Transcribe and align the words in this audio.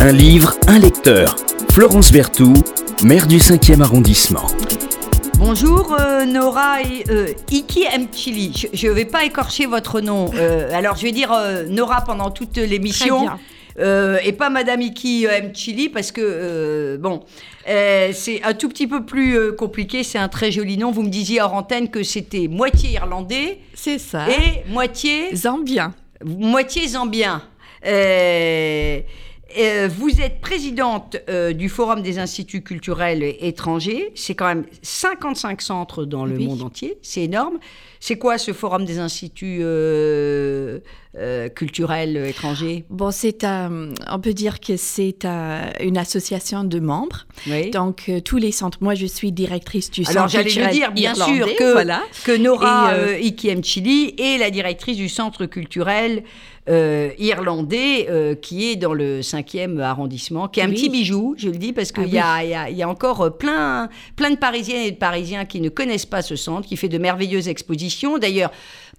Un 0.00 0.12
livre, 0.12 0.54
un 0.66 0.78
lecteur. 0.78 1.36
Florence 1.70 2.10
Berthoud, 2.12 2.58
maire 3.04 3.26
du 3.26 3.36
5e 3.38 3.80
arrondissement. 3.82 4.46
Bonjour 5.38 5.96
euh, 5.98 6.24
Nora 6.24 6.82
et 6.82 7.04
euh, 7.10 7.26
Iki 7.50 7.84
Mchili. 7.98 8.68
Je 8.72 8.86
ne 8.88 8.92
vais 8.92 9.04
pas 9.04 9.24
écorcher 9.24 9.66
votre 9.66 10.00
nom. 10.00 10.30
Euh, 10.34 10.70
alors 10.74 10.96
je 10.96 11.02
vais 11.02 11.12
dire 11.12 11.32
euh, 11.32 11.64
Nora 11.68 12.02
pendant 12.02 12.30
toute 12.30 12.56
l'émission. 12.56 13.26
Euh, 13.78 14.18
et 14.24 14.32
pas 14.32 14.50
Madame 14.50 14.82
Iki 14.82 15.26
Mchili 15.44 15.88
parce 15.88 16.12
que 16.12 16.20
euh, 16.22 16.98
bon, 16.98 17.22
euh, 17.68 18.10
c'est 18.12 18.42
un 18.42 18.52
tout 18.52 18.68
petit 18.68 18.86
peu 18.86 19.04
plus 19.04 19.36
euh, 19.38 19.52
compliqué. 19.52 20.02
C'est 20.02 20.18
un 20.18 20.28
très 20.28 20.50
joli 20.50 20.76
nom. 20.76 20.90
Vous 20.90 21.02
me 21.02 21.08
disiez 21.08 21.40
hors 21.40 21.54
antenne 21.54 21.88
que 21.88 22.02
c'était 22.02 22.48
moitié 22.48 22.90
irlandais 22.90 23.58
C'est 23.74 23.98
ça. 23.98 24.26
et 24.28 24.68
moitié 24.70 25.34
Zambien. 25.34 25.94
moitié 26.24 26.88
zambien. 26.88 27.42
Euh, 27.86 29.00
euh, 29.58 29.88
vous 29.94 30.20
êtes 30.20 30.40
présidente 30.40 31.16
euh, 31.28 31.52
du 31.52 31.68
Forum 31.68 32.02
des 32.02 32.18
instituts 32.18 32.62
culturels 32.62 33.22
étrangers. 33.40 34.12
C'est 34.14 34.34
quand 34.34 34.46
même 34.46 34.64
55 34.82 35.60
centres 35.62 36.04
dans 36.04 36.24
le 36.24 36.36
Oui. 36.36 36.46
monde 36.46 36.62
entier. 36.62 36.98
C'est 37.02 37.22
énorme. 37.22 37.58
C'est 38.02 38.16
quoi 38.16 38.38
ce 38.38 38.52
Forum 38.54 38.84
des 38.86 38.98
instituts 38.98 39.60
euh, 39.62 40.78
culturels 41.54 42.16
étrangers? 42.26 42.84
Bon, 42.88 43.10
c'est 43.10 43.44
un, 43.44 43.90
on 44.10 44.20
peut 44.20 44.32
dire 44.32 44.60
que 44.60 44.76
c'est 44.76 45.24
un- 45.26 45.70
une 45.80 45.98
association 45.98 46.64
de 46.64 46.78
membres. 46.80 47.26
Oui. 47.46 47.70
Donc, 47.70 48.10
tous 48.24 48.38
les 48.38 48.52
centres. 48.52 48.78
Moi, 48.80 48.94
je 48.94 49.04
suis 49.06 49.32
directrice 49.32 49.90
du 49.90 50.02
Alors 50.06 50.12
centre 50.22 50.28
j'allais 50.32 50.44
le 50.44 50.50
culturel 50.50 50.72
dire, 50.74 50.92
bien 50.92 51.14
sûr, 51.14 51.46
que, 51.58 51.72
voilà. 51.72 52.02
que 52.24 52.36
Nora 52.36 52.92
Et, 52.92 52.98
euh, 53.00 53.18
Ikiemchili 53.18 54.14
est 54.18 54.38
la 54.38 54.50
directrice 54.50 54.96
du 54.96 55.08
centre 55.10 55.44
culturel 55.46 56.22
euh, 56.68 57.10
irlandais 57.18 58.06
euh, 58.10 58.34
qui 58.34 58.70
est 58.70 58.76
dans 58.76 58.92
le 58.92 59.20
5e 59.22 59.80
arrondissement, 59.80 60.46
qui 60.48 60.60
est 60.60 60.62
un 60.62 60.68
Oui. 60.68 60.74
petit 60.74 60.90
bijou, 60.90 61.34
je 61.38 61.48
le 61.48 61.56
dis, 61.56 61.72
parce 61.72 61.90
qu'il 61.90 62.04
Ah 62.04 62.06
y, 62.06 62.18
a, 62.18 62.44
il 62.44 62.50
y 62.50 62.54
a- 62.54 62.70
y 62.70 62.82
a 62.82 62.88
encore 62.88 63.22
euh, 63.22 63.30
plein, 63.30 63.88
plein 64.16 64.30
de 64.30 64.36
Parisiennes 64.36 64.82
et 64.86 64.90
de 64.90 64.96
Parisiens 64.96 65.44
qui 65.46 65.60
ne 65.60 65.68
connaissent 65.70 66.06
pas 66.06 66.22
ce 66.22 66.36
centre, 66.36 66.68
qui 66.68 66.76
fait 66.76 66.88
de 66.88 66.98
merveilleuses 66.98 67.48
expositions. 67.48 68.18
D'ailleurs, 68.18 68.50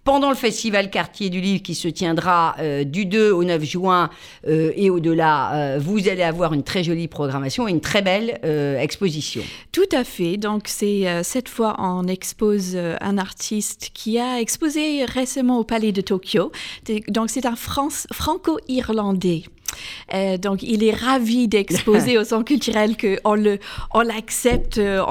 pendant 0.04 0.30
le 0.30 0.36
festival 0.36 0.90
Quartier 0.90 1.30
du 1.30 1.42
Livre 1.42 1.62
qui 1.62 1.76
se 1.76 1.88
tiendra 1.88 2.56
euh, 2.60 2.84
du 2.84 3.06
2 3.06 3.32
au 3.32 3.44
9 3.44 3.64
juin 3.64 4.10
euh, 4.48 4.72
et 4.76 4.90
au-delà, 4.90 5.54
euh, 5.54 5.80
vous 5.80 6.08
allez 6.10 6.24
avoir 6.24 6.54
une 6.54 6.64
très 6.64 6.84
jolie 6.84 7.08
programmation 7.08 7.68
et 7.68 7.72
une 7.72 7.82
très 7.82 8.02
belle 8.02 8.40
exposition. 8.80 9.44
Tout 9.72 9.90
à 9.92 10.04
fait. 10.04 10.38
Donc, 10.38 10.68
cette 10.68 11.50
fois, 11.50 11.76
on 11.80 12.08
expose 12.08 12.76
un 12.76 13.18
artiste 13.18 13.92
qui 13.94 14.20
a 14.20 14.40
exposé 14.40 15.06
récemment 15.06 15.60
au 15.60 15.64
Palais 15.64 15.92
de 15.92 16.02
Tokyo. 16.02 16.52
Donc, 17.08 17.30
c'est 17.30 17.46
un 17.46 17.56
franco-irlandais. 17.56 19.44
Euh, 20.14 20.38
donc, 20.38 20.64
il 20.64 20.83
est 20.83 20.94
ravi 20.94 21.47
d'exposer 21.47 22.17
au 22.17 22.23
centre 22.23 22.45
culturel 22.45 22.95
qu'on 22.97 23.36
le, 23.36 23.59
on 23.94 24.02
l'accepte 24.02 24.77
euh, 24.77 25.02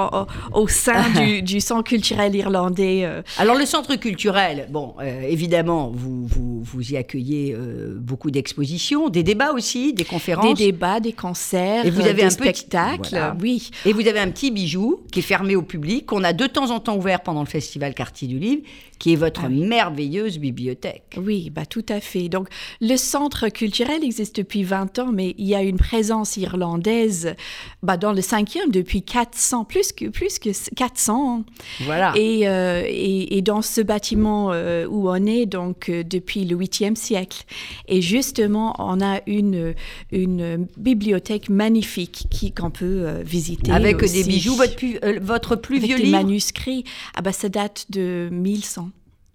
au 0.53 0.69
sein 0.69 1.05
du, 1.11 1.42
du 1.53 1.61
centre 1.61 1.84
culturel 1.89 2.34
irlandais. 2.34 3.03
euh. 3.05 3.22
Alors 3.38 3.56
le 3.56 3.66
centre 3.66 3.94
culturel, 3.97 4.69
bon, 4.70 4.94
évidemment, 5.28 5.91
vous, 5.94 6.27
vous, 6.27 6.62
vous 6.62 6.92
y 6.92 6.97
accueillez 6.97 7.56
beaucoup 7.97 8.31
d'expositions, 8.31 9.08
des 9.08 9.22
débats 9.22 9.53
aussi, 9.53 9.92
des 9.92 10.05
conférences. 10.05 10.58
Des 10.58 10.66
débats, 10.66 11.00
des 11.00 11.12
concerts, 11.12 11.86
Et 11.86 11.91
vous 11.91 12.00
avez 12.03 12.14
des 12.14 12.22
un 12.25 12.28
petit- 12.28 12.34
spectacles. 12.34 13.08
voilà. 13.11 13.36
Oui. 13.41 13.70
Et 13.86 13.92
vous 13.92 14.06
avez 14.06 14.19
un 14.20 14.31
petit 14.31 14.50
bijou 14.50 15.00
qui 15.12 15.20
est 15.20 15.22
fermé 15.22 15.56
au 15.56 15.62
public, 15.62 16.06
qu'on 16.06 16.25
a 16.25 16.33
de 16.33 16.47
temps 16.47 16.70
en 16.70 16.81
temps 16.81 16.97
ouvert 16.97 17.20
pendant 17.22 17.41
le 17.41 17.47
festival 17.48 17.94
Quartier 17.94 18.28
du 18.28 18.38
Livre, 18.38 18.62
qui 19.01 19.15
est 19.15 19.17
votre 19.17 19.41
Ah 19.45 19.48
oui. 19.51 19.65
merveilleuse 19.67 20.39
bibliothèque. 20.39 21.17
Oui, 21.17 21.51
bah, 21.51 21.67
tout 21.67 21.84
à 21.89 22.01
fait. 22.01 22.29
Donc, 22.29 22.47
le 22.81 22.97
centre 22.97 23.48
culturel 23.48 24.05
existe 24.05 24.37
depuis 24.37 24.62
20 24.62 25.01
ans, 25.01 25.11
mais 25.12 25.34
il 25.39 25.47
y 25.48 25.55
a 25.56 25.62
une 25.62 25.79
présence 25.79 26.37
irlandaise 26.37 27.34
bah, 27.83 27.97
dans 27.97 28.12
le 28.12 28.21
cinquième 28.21 28.71
depuis 28.71 29.03
400, 29.03 29.65
plus 29.65 29.91
que, 29.93 30.05
plus 30.06 30.39
que 30.39 30.51
400 30.75 31.15
ans. 31.39 31.45
Voilà. 31.81 32.12
Et, 32.17 32.47
euh, 32.47 32.83
et, 32.87 33.37
et 33.38 33.43
dans 33.43 33.62
ce 33.62 33.81
bâtiment 33.81 34.53
euh, 34.53 34.87
où 34.87 35.09
on 35.11 35.27
est, 35.27 35.47
donc, 35.47 35.88
euh, 35.88 36.05
depuis 36.05 36.44
le 36.44 36.55
8e 36.56 36.94
siècle. 36.94 37.44
Et 37.88 38.03
justement, 38.03 38.75
on 38.78 39.00
a 39.00 39.21
une, 39.27 39.75
une 40.12 40.67
bibliothèque 40.77 41.49
magnifique 41.49 42.27
qui- 42.31 42.53
qu'on 42.53 42.71
peut 42.71 42.84
euh, 43.06 43.22
visiter. 43.25 43.72
Avec 43.72 43.99
des 44.05 44.25
bijoux, 44.25 44.55
votre 44.56 44.77
plus, 44.77 44.99
euh, 45.05 45.19
votre 45.22 45.56
plus 45.56 45.77
Avec 45.78 45.88
vieux 45.88 45.97
des 45.97 46.03
livre, 46.05 46.19
manuscrits. 46.19 46.84
Ah 47.17 47.22
bah, 47.22 47.32
ça 47.32 47.49
date 47.49 47.87
de 47.88 48.28
1100. 48.31 48.90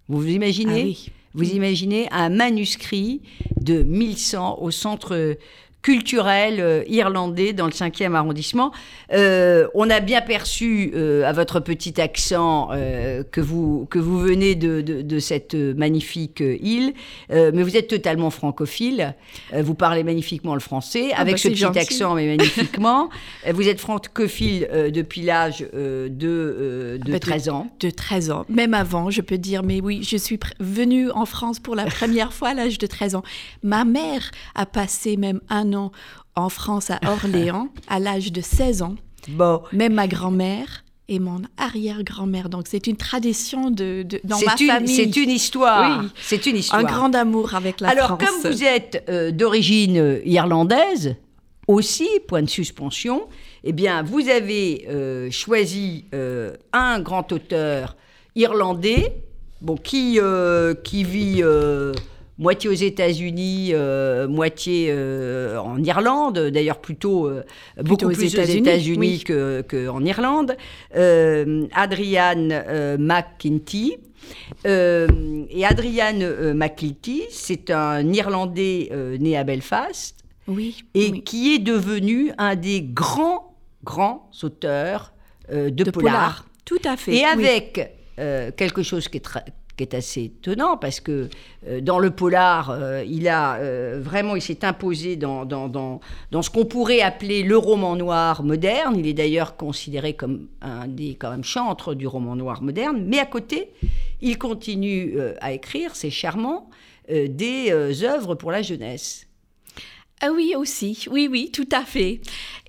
Vous 0.08 0.20
vous 0.20 0.28
imaginez 0.28 0.80
Ah 0.80 0.84
oui. 0.84 1.10
Vous 1.34 1.50
imaginez 1.50 2.08
un 2.12 2.30
manuscrit 2.30 3.20
de 3.60 3.82
1100 3.82 4.58
au 4.62 4.70
centre 4.70 5.36
culturel 5.90 6.56
euh, 6.58 6.82
irlandais 6.88 7.52
dans 7.52 7.66
le 7.66 7.70
5e 7.70 8.12
arrondissement. 8.14 8.72
Euh, 9.12 9.68
on 9.72 9.88
a 9.88 10.00
bien 10.00 10.20
perçu 10.20 10.90
euh, 10.96 11.22
à 11.24 11.32
votre 11.32 11.60
petit 11.60 12.00
accent 12.00 12.70
euh, 12.72 13.22
que, 13.30 13.40
vous, 13.40 13.86
que 13.88 14.00
vous 14.00 14.18
venez 14.18 14.56
de, 14.56 14.80
de- 14.80 15.02
de 15.02 15.18
cette 15.20 15.54
magnifique 15.54 16.40
île, 16.40 16.92
mais 17.30 17.62
vous 17.62 17.76
êtes 17.76 17.86
totalement 17.86 18.30
francophile. 18.30 19.14
Vous 19.56 19.74
parlez 19.74 20.02
magnifiquement 20.02 20.54
le 20.54 20.60
français, 20.60 21.10
Ah 21.14 21.20
avec 21.20 21.34
bah, 21.34 21.38
ce 21.38 21.48
petit 21.48 21.56
gentil. 21.58 21.78
accent, 21.78 22.14
mais 22.16 22.26
magnifiquement. 22.26 23.08
Vous 23.48 23.68
êtes 23.68 23.78
francophile 23.80 24.68
depuis 24.92 25.22
l'âge 25.22 25.60
de, 25.60 25.68
euh, 25.72 26.98
de 26.98 27.02
Ah 27.06 27.10
bah, 27.10 27.12
de- 27.12 27.18
13 27.18 27.48
ans. 27.48 27.70
de 27.78 27.90
13 27.90 28.30
ans, 28.32 28.44
même 28.48 28.74
avant, 28.74 29.10
je 29.10 29.20
peux 29.20 29.38
dire, 29.38 29.62
mais 29.62 29.80
oui, 29.80 30.00
je 30.02 30.16
suis 30.16 30.40
venue 30.58 31.12
en 31.12 31.26
France 31.26 31.60
pour 31.60 31.76
la 31.76 31.84
première 31.84 32.32
fois 32.32 32.48
à 32.48 32.54
l'âge 32.54 32.78
de 32.78 32.86
13 32.88 33.14
ans. 33.14 33.22
Ma 33.62 33.84
mère 33.84 34.32
a 34.56 34.66
passé 34.66 35.16
même 35.16 35.40
un 35.48 35.72
an 35.74 35.75
en 36.34 36.48
France 36.48 36.90
à 36.90 36.98
Orléans 37.10 37.68
à 37.88 37.98
l'âge 37.98 38.32
de 38.32 38.40
16 38.40 38.82
ans, 38.82 38.96
Bon. 39.28 39.62
même 39.72 39.94
ma 39.94 40.06
grand-mère 40.06 40.84
et 41.08 41.18
mon 41.20 41.40
arrière-grand-mère. 41.56 42.48
Donc 42.48 42.64
c'est 42.66 42.86
une 42.88 42.96
tradition 42.96 43.70
de, 43.70 44.02
de- 44.02 44.20
dans 44.24 44.38
ma 44.40 44.54
une, 44.60 44.66
famille. 44.66 44.94
c'est 44.96 45.16
une 45.16 45.30
histoire. 45.30 46.00
Oui. 46.02 46.08
C'est 46.20 46.46
une 46.46 46.56
histoire. 46.56 46.80
un 46.80 46.84
grand 46.84 47.14
amour 47.14 47.54
avec 47.54 47.80
la 47.80 47.88
Alors, 47.90 48.06
France. 48.18 48.22
comme 48.42 48.52
vous 48.52 48.64
êtes 48.64 49.04
euh, 49.08 49.30
d'origine 49.30 49.96
euh, 49.98 50.20
irlandaise, 50.24 51.14
aussi, 51.68 52.08
point 52.28 52.42
de 52.42 52.48
suspension, 52.48 53.26
eh 53.64 53.72
bien, 53.72 54.02
vous 54.04 54.28
avez 54.28 54.86
euh, 54.88 55.30
choisi 55.32 56.04
euh, 56.14 56.54
un 56.72 57.00
grand 57.00 57.30
auteur 57.32 57.96
irlandais, 58.36 59.16
bon, 59.60 59.76
qui, 59.76 60.18
qui 60.84 61.04
vit 61.04 61.42
moitié 62.38 62.68
aux 62.68 62.74
États-Unis, 62.74 63.70
euh, 63.72 64.28
moitié 64.28 64.88
euh, 64.90 65.58
en 65.58 65.82
Irlande, 65.82 66.38
d'ailleurs 66.52 66.80
plutôt, 66.80 67.26
euh, 67.26 67.42
beaucoup 67.82 68.08
plus 68.10 68.34
aux 68.38 68.42
États-Unis, 68.42 68.98
oui. 68.98 69.24
que- 69.24 69.62
qu'en 69.62 70.04
Irlande. 70.04 70.56
Adrian 71.72 72.48
McKinty. 72.98 73.96
Et 74.64 75.64
Adrian 75.64 76.18
McClinty, 76.54 77.22
c'est 77.30 77.70
un 77.70 78.12
Irlandais 78.12 78.90
né 79.20 79.36
à 79.36 79.44
Belfast 79.44 80.16
oui, 80.48 80.76
et 80.94 81.10
oui. 81.10 81.22
qui 81.22 81.54
est 81.54 81.58
devenu 81.58 82.32
un 82.38 82.54
des 82.56 82.80
grands, 82.82 83.54
grands 83.84 84.30
auteurs 84.42 85.12
de, 85.50 85.70
de 85.70 85.90
polar. 85.90 86.12
polar. 86.12 86.46
Tout 86.64 86.78
à 86.84 86.96
fait. 86.96 87.14
Et 87.16 87.24
avec 87.24 87.92
euh, 88.18 88.50
quelque 88.56 88.82
chose 88.82 89.06
qui 89.08 89.18
est, 89.18 89.24
tra- 89.26 89.44
qui 89.76 89.84
est 89.84 89.94
assez 89.94 90.24
étonnant, 90.24 90.76
parce 90.76 91.00
que 91.00 91.28
euh, 91.68 91.80
dans 91.80 91.98
le 91.98 92.10
polar, 92.10 92.70
euh, 92.70 93.04
il 93.06 93.28
a 93.28 93.56
euh, 93.56 94.00
vraiment, 94.02 94.34
il 94.36 94.42
s'est 94.42 94.64
imposé 94.64 95.16
dans, 95.16 95.44
dans, 95.44 95.68
dans, 95.68 96.00
dans 96.30 96.42
ce 96.42 96.50
qu'on 96.50 96.64
pourrait 96.64 97.02
appeler 97.02 97.42
le 97.42 97.56
roman 97.56 97.94
noir 97.96 98.42
moderne. 98.42 98.96
Il 98.98 99.06
est 99.06 99.14
d'ailleurs 99.14 99.56
considéré 99.56 100.14
comme 100.14 100.48
un 100.62 100.88
des 100.88 101.14
quand 101.14 101.30
même 101.30 101.44
chantres 101.44 101.94
du 101.94 102.06
roman 102.06 102.36
noir 102.36 102.62
moderne. 102.62 103.04
Mais 103.06 103.18
à 103.18 103.26
côté, 103.26 103.70
il 104.22 104.38
continue 104.38 105.18
à 105.40 105.52
écrire, 105.52 105.94
c'est 105.94 106.10
charmant, 106.10 106.70
des 107.08 107.70
œuvres 108.02 108.34
pour 108.34 108.50
la 108.50 108.62
jeunesse. 108.62 109.26
Ah 110.22 110.30
oui, 110.34 110.54
aussi. 110.56 111.04
Oui, 111.10 111.28
oui, 111.30 111.50
tout 111.52 111.68
à 111.72 111.82
fait. 111.82 112.20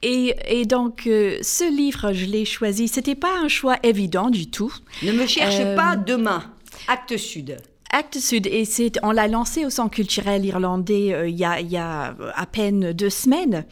Et, 0.03 0.35
et 0.49 0.65
donc, 0.65 1.07
euh, 1.07 1.37
ce 1.41 1.63
livre, 1.73 2.11
je 2.11 2.25
l'ai 2.25 2.43
choisi. 2.43 2.89
C'était 2.89 3.15
pas 3.15 3.39
un 3.41 3.47
choix 3.47 3.77
évident 3.83 4.29
du 4.29 4.51
tout. 4.51 4.73
Ne 5.01 5.13
me 5.13 5.25
cherche 5.25 5.55
Euh, 5.61 5.75
pas 5.75 5.95
demain. 5.95 6.43
Acte 6.87 7.17
Sud. 7.17 7.57
Actes 7.91 8.19
Sud, 8.19 8.47
et 8.47 8.65
c'est, 8.65 8.93
on 9.03 9.11
l'a 9.11 9.27
lancé 9.27 9.65
au 9.65 9.69
Centre 9.69 9.95
culturel 9.95 10.45
irlandais 10.45 11.13
euh, 11.13 11.27
il, 11.27 11.37
y 11.37 11.45
a, 11.45 11.59
il 11.59 11.69
y 11.69 11.77
a 11.77 12.15
à 12.35 12.45
peine 12.45 12.91
deux 12.93 13.09
semaines. 13.09 13.65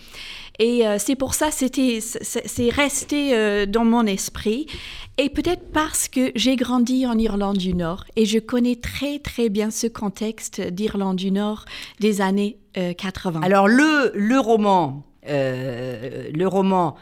Et 0.60 0.88
euh, 0.88 0.98
c'est 1.00 1.16
pour 1.16 1.34
ça, 1.34 1.52
c'était, 1.52 2.00
c'est, 2.02 2.70
resté 2.70 3.36
euh, 3.36 3.66
dans 3.66 3.84
mon 3.84 4.06
esprit. 4.06 4.68
Et 5.18 5.30
peut-être 5.30 5.72
parce 5.72 6.08
que 6.08 6.32
j'ai 6.36 6.56
grandi 6.56 7.06
en 7.06 7.18
Irlande 7.18 7.58
du 7.58 7.74
Nord 7.74 8.06
et 8.16 8.26
je 8.26 8.40
connais 8.40 8.76
très 8.76 9.20
très 9.20 9.50
bien 9.50 9.72
ce 9.72 9.88
contexte 9.88 10.62
d'Irlande 10.62 11.18
du 11.18 11.32
Nord 11.32 11.66
des 12.00 12.22
années 12.22 12.58
euh, 12.78 12.94
80. 12.94 13.42
Alors 13.42 13.68
le, 13.68 14.12
le 14.14 14.40
roman, 14.40 15.04
le 15.28 16.46
roman 16.46 16.96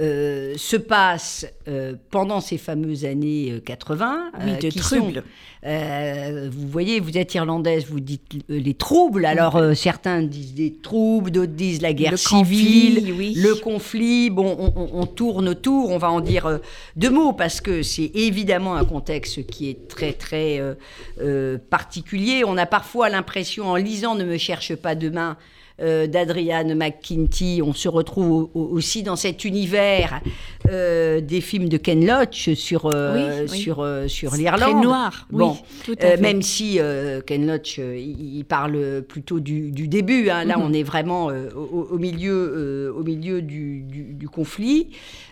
euh, 0.00 0.54
se 0.56 0.76
passe 0.76 1.46
euh, 1.66 1.94
pendant 2.10 2.40
ces 2.40 2.58
fameuses 2.58 3.04
années 3.04 3.60
80. 3.64 4.30
Oui, 4.44 4.52
de 4.60 4.68
qui 4.68 4.78
troubles. 4.78 5.24
sont, 5.64 6.50
vous 6.50 6.68
voyez, 6.68 7.00
vous 7.00 7.18
êtes 7.18 7.34
irlandaise, 7.34 7.86
vous 7.88 8.00
dites 8.00 8.22
les 8.48 8.74
troubles. 8.74 9.24
Alors 9.26 9.60
certains 9.74 10.22
disent 10.22 10.54
des 10.54 10.72
troubles, 10.74 11.30
d'autres 11.30 11.52
disent 11.52 11.82
la 11.82 11.92
guerre 11.92 12.12
Le 12.12 12.16
civile, 12.16 12.94
conflit, 12.96 13.12
oui. 13.12 13.34
le 13.36 13.54
conflit. 13.56 14.30
Bon, 14.30 14.56
on, 14.58 14.72
on- 14.80 14.88
on 15.00 15.06
tourne 15.06 15.48
autour, 15.48 15.90
on 15.90 15.98
va 15.98 16.10
en 16.10 16.20
dire 16.20 16.46
euh, 16.46 16.58
deux 16.96 17.10
mots 17.10 17.32
parce 17.32 17.60
que 17.60 17.82
c'est 17.82 18.10
évidemment 18.14 18.74
un 18.76 18.84
contexte 18.84 19.46
qui 19.46 19.68
est 19.70 19.88
très 19.88 20.12
très 20.12 20.60
euh, 20.60 20.74
euh, 21.20 21.58
particulier. 21.70 22.42
On 22.46 22.56
a 22.56 22.66
parfois 22.66 23.08
l'impression, 23.08 23.66
en 23.68 23.76
lisant 23.76 24.14
Ne 24.14 24.24
me 24.24 24.38
cherche 24.38 24.74
pas 24.76 24.94
demain 24.94 25.36
euh, 25.80 26.06
d'Adriane 26.06 26.74
McKinty, 26.74 27.60
on 27.64 27.72
se 27.72 27.88
retrouve 27.88 28.30
au- 28.30 28.50
au- 28.54 28.68
aussi 28.76 29.02
dans 29.02 29.16
cet 29.16 29.44
univers 29.44 30.20
euh, 30.70 31.20
des 31.20 31.40
films 31.40 31.68
de 31.68 31.76
Ken 31.76 32.04
Loach 32.06 32.52
sur 32.54 32.86
euh, 32.86 33.44
Oui, 33.44 33.46
oui. 33.52 33.58
sur 33.58 33.86
sur 34.08 34.30
Très 34.30 34.38
l'Irlande. 34.38 34.82
noir, 34.82 35.26
oui, 35.32 35.44
tout 35.84 35.94
à 36.00 36.06
fait. 36.08 36.16
même 36.20 36.42
si 36.42 36.78
Ken 37.26 37.46
Loach, 37.46 37.78
il 37.78 38.44
parle 38.44 39.02
plutôt 39.02 39.40
du, 39.40 39.70
du 39.70 39.88
début. 39.88 40.30
hein. 40.30 40.44
Là, 40.44 40.56
Mhm. 40.58 40.64
on 40.66 40.72
est 40.72 40.82
vraiment 40.82 41.26
au, 41.26 41.88
au 41.92 41.98
milieu, 41.98 42.92
au 42.96 43.02
milieu 43.02 43.42
du, 43.42 43.80
du- 43.82 44.14
du 44.14 44.28
conflit. 44.28 44.88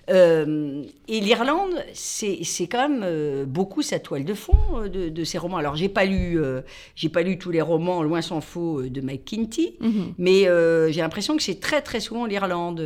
Euh, 0.09 0.83
et 1.09 1.21
l'Irlande, 1.21 1.75
c'est 1.93 2.39
quand 2.71 2.89
même 2.89 3.03
euh, 3.05 3.45
beaucoup 3.45 3.83
sa 3.83 3.99
toile 3.99 4.25
de 4.25 4.35
fond 4.35 4.57
euh, 4.77 4.89
de, 4.89 5.09
de 5.09 5.25
ces 5.25 5.37
romans. 5.39 5.57
Alors, 5.57 5.75
j'ai 5.77 5.89
pas 5.89 6.05
lu, 6.05 6.41
euh, 6.41 6.61
j'ai 6.95 7.09
pas 7.09 7.23
lu 7.23 7.39
tous 7.39 7.51
les 7.51 7.61
romans, 7.61 8.03
loin 8.03 8.23
s'en 8.23 8.41
faut, 8.41 8.83
de 8.83 9.01
Mike 9.01 9.25
Kinty, 9.25 9.75
Mhm. 9.81 10.15
mais 10.19 10.47
euh, 10.49 10.91
j'ai 10.93 11.01
l'impression 11.01 11.37
que 11.37 11.43
c'est 11.43 11.59
très 11.61 11.83
très 11.83 12.01
souvent 12.01 12.25
l'Irlande 12.27 12.79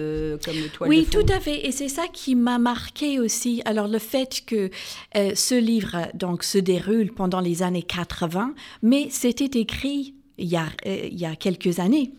comme 0.44 0.54
toile 0.72 0.88
Oui, 0.90 1.00
de 1.00 1.04
fond. 1.06 1.20
tout 1.20 1.32
à 1.32 1.40
fait. 1.40 1.66
Et 1.66 1.72
c'est 1.72 1.88
ça 1.88 2.04
qui 2.12 2.34
m'a 2.34 2.58
marqué 2.58 3.18
aussi. 3.20 3.60
Alors, 3.64 3.86
le 3.88 3.98
fait 3.98 4.42
que 4.46 4.70
ce 5.14 5.58
livre 5.58 6.08
donc, 6.14 6.42
se 6.42 6.58
déroule 6.58 7.12
pendant 7.12 7.40
les 7.40 7.62
années 7.62 7.82
80, 7.82 8.54
mais 8.82 9.08
c'était 9.10 9.58
écrit 9.60 10.14
il 10.38 10.48
y 10.48 10.56
a, 10.56 10.66
il 10.86 11.18
y 11.18 11.26
a 11.26 11.36
quelques 11.36 11.80
années. 11.80 12.12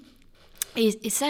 Et, 0.78 0.98
et 1.04 1.10
ça, 1.10 1.26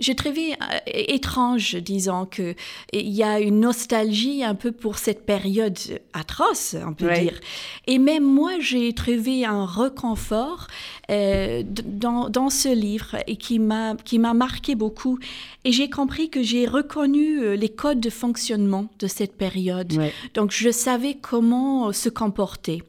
je 0.00 0.12
trouvais 0.12 0.52
euh, 0.52 0.78
étrange, 0.86 1.76
disons, 1.76 2.26
qu'il 2.26 2.54
y 2.92 3.22
a 3.22 3.40
une 3.40 3.60
nostalgie 3.60 4.44
un 4.44 4.54
peu 4.54 4.70
pour 4.70 4.98
cette 4.98 5.24
période 5.24 5.78
atroce, 6.12 6.76
on 6.86 6.92
peut 6.92 7.06
Ouais. 7.06 7.20
dire. 7.22 7.40
Et 7.86 7.98
même 7.98 8.24
moi, 8.24 8.52
j'ai 8.60 8.92
trouvé 8.92 9.44
un 9.46 9.64
reconfort 9.64 10.66
euh, 11.10 11.62
dans, 11.66 12.28
dans 12.28 12.50
ce 12.50 12.68
livre 12.68 13.16
et 13.26 13.36
qui 13.36 13.58
m'a 13.58 13.96
marqué 14.34 14.74
beaucoup. 14.74 15.18
Et 15.64 15.72
j'ai 15.72 15.88
compris 15.88 16.28
que 16.28 16.42
j'ai 16.42 16.66
reconnu 16.66 17.40
euh, 17.40 17.56
les 17.56 17.68
codes 17.70 18.00
de 18.00 18.10
fonctionnement 18.10 18.88
de 18.98 19.06
cette 19.06 19.36
période. 19.36 19.92
Ouais. 19.94 20.12
Donc, 20.34 20.50
je 20.52 20.70
savais 20.70 21.14
comment 21.20 21.92
se 21.92 22.08
comporter. 22.08 22.82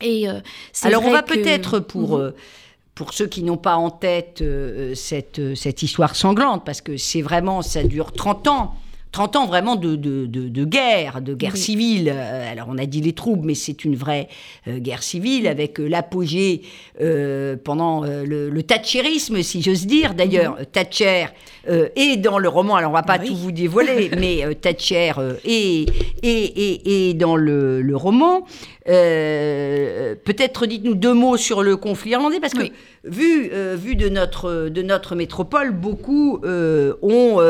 Et 0.00 0.28
euh, 0.28 0.40
Alors 0.82 1.04
on 1.06 1.10
va 1.12 1.22
que- 1.22 1.34
peut-être 1.34 1.78
pour, 1.78 2.18
Mhm. 2.18 2.32
Euh, 2.92 2.94
pour 2.94 3.12
ceux 3.14 3.26
qui 3.26 3.42
n'ont 3.42 3.56
pas 3.56 3.76
en 3.76 3.90
tête 3.90 4.40
euh, 4.42 4.94
cette, 4.94 5.38
euh, 5.38 5.54
cette 5.54 5.82
histoire 5.82 6.14
sanglante, 6.16 6.62
parce 6.64 6.80
que 6.80 6.96
c'est 6.96 7.22
vraiment, 7.22 7.62
ça 7.62 7.82
dure 7.82 8.12
30 8.12 8.48
ans. 8.48 8.74
30 9.12 9.36
ans 9.36 9.46
vraiment 9.46 9.76
de, 9.76 9.94
de, 9.94 10.24
de, 10.24 10.48
de 10.48 10.64
guerre, 10.64 11.20
de 11.20 11.34
guerre 11.34 11.52
Oui. 11.52 11.60
civile. 11.60 12.10
Euh, 12.14 12.50
alors 12.50 12.68
on 12.70 12.78
a 12.78 12.86
dit 12.86 13.02
les 13.02 13.12
troubles, 13.12 13.44
mais 13.46 13.54
c'est 13.54 13.84
une 13.84 13.94
vraie 13.94 14.28
euh, 14.68 14.78
guerre 14.78 15.02
civile 15.02 15.46
avec 15.48 15.78
euh, 15.80 15.86
l'apogée 15.86 16.62
euh, 17.02 17.56
pendant 17.62 18.04
euh, 18.04 18.24
le, 18.24 18.48
le 18.48 18.62
thatcherisme, 18.62 19.42
si 19.42 19.60
j'ose 19.60 19.84
dire. 19.86 20.14
D'ailleurs, 20.14 20.56
Thatcher 20.72 21.26
euh, 21.68 21.88
est 21.94 22.16
dans 22.16 22.38
le 22.38 22.48
roman, 22.48 22.76
alors 22.76 22.90
on 22.90 22.94
va 22.94 23.02
pas 23.02 23.18
Oui. 23.20 23.26
tout 23.28 23.36
vous 23.36 23.52
dévoiler, 23.52 24.10
mais 24.18 24.46
euh, 24.46 24.54
Thatcher 24.54 25.12
euh, 25.18 25.34
est, 25.44 25.84
est, 26.22 26.58
est- 26.58 27.10
est 27.10 27.12
dans 27.14 27.36
le, 27.36 27.82
le 27.82 27.94
roman. 27.96 28.46
Euh, 28.88 30.14
Peut-être 30.24 30.66
dites-nous 30.66 30.94
deux 30.94 31.14
mots 31.14 31.36
sur 31.36 31.62
le 31.62 31.76
conflit 31.76 32.10
irlandais, 32.12 32.40
parce 32.40 32.52
que 32.54 32.60
Oui. 32.62 32.72
vu, 33.04 33.50
euh, 33.52 33.76
vu 33.78 33.96
de, 33.96 34.08
notre, 34.08 34.68
de 34.68 34.82
notre 34.82 35.14
métropole, 35.14 35.72
beaucoup, 35.72 36.40
euh, 36.44 36.94
ont, 37.02 37.40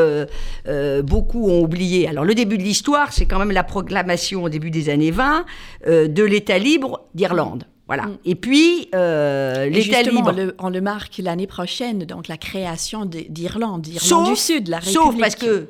beaucoup 1.03 1.49
ont 1.49 1.61
oublié. 1.61 2.07
Alors 2.07 2.25
le 2.25 2.35
début 2.35 2.57
de 2.57 2.63
l'histoire, 2.63 3.11
c'est 3.13 3.25
quand 3.25 3.39
même 3.39 3.51
la 3.51 3.63
proclamation 3.63 4.43
au 4.43 4.49
début 4.49 4.71
des 4.71 4.89
années 4.89 5.11
20 5.11 5.45
euh, 5.87 6.07
de 6.07 6.23
l'État 6.23 6.57
libre 6.57 7.01
d'Irlande. 7.13 7.63
Voilà. 7.87 8.03
Mm. 8.03 8.17
Et 8.25 8.35
puis, 8.35 8.89
euh, 8.95 9.65
l'État 9.67 10.01
libre... 10.03 10.31
on 10.33 10.35
le, 10.35 10.55
on 10.59 10.69
le 10.69 10.81
marque 10.81 11.17
l'année 11.21 11.47
prochaine, 11.47 11.99
donc 12.05 12.27
la 12.27 12.37
création 12.37 13.05
de- 13.05 13.25
d'Irlande, 13.29 13.81
d'Irlande 13.81 14.29
du 14.29 14.35
Sud, 14.35 14.67
la 14.69 14.77
République. 14.77 15.01
Sauf 15.01 15.17
parce 15.19 15.35
que, 15.35 15.67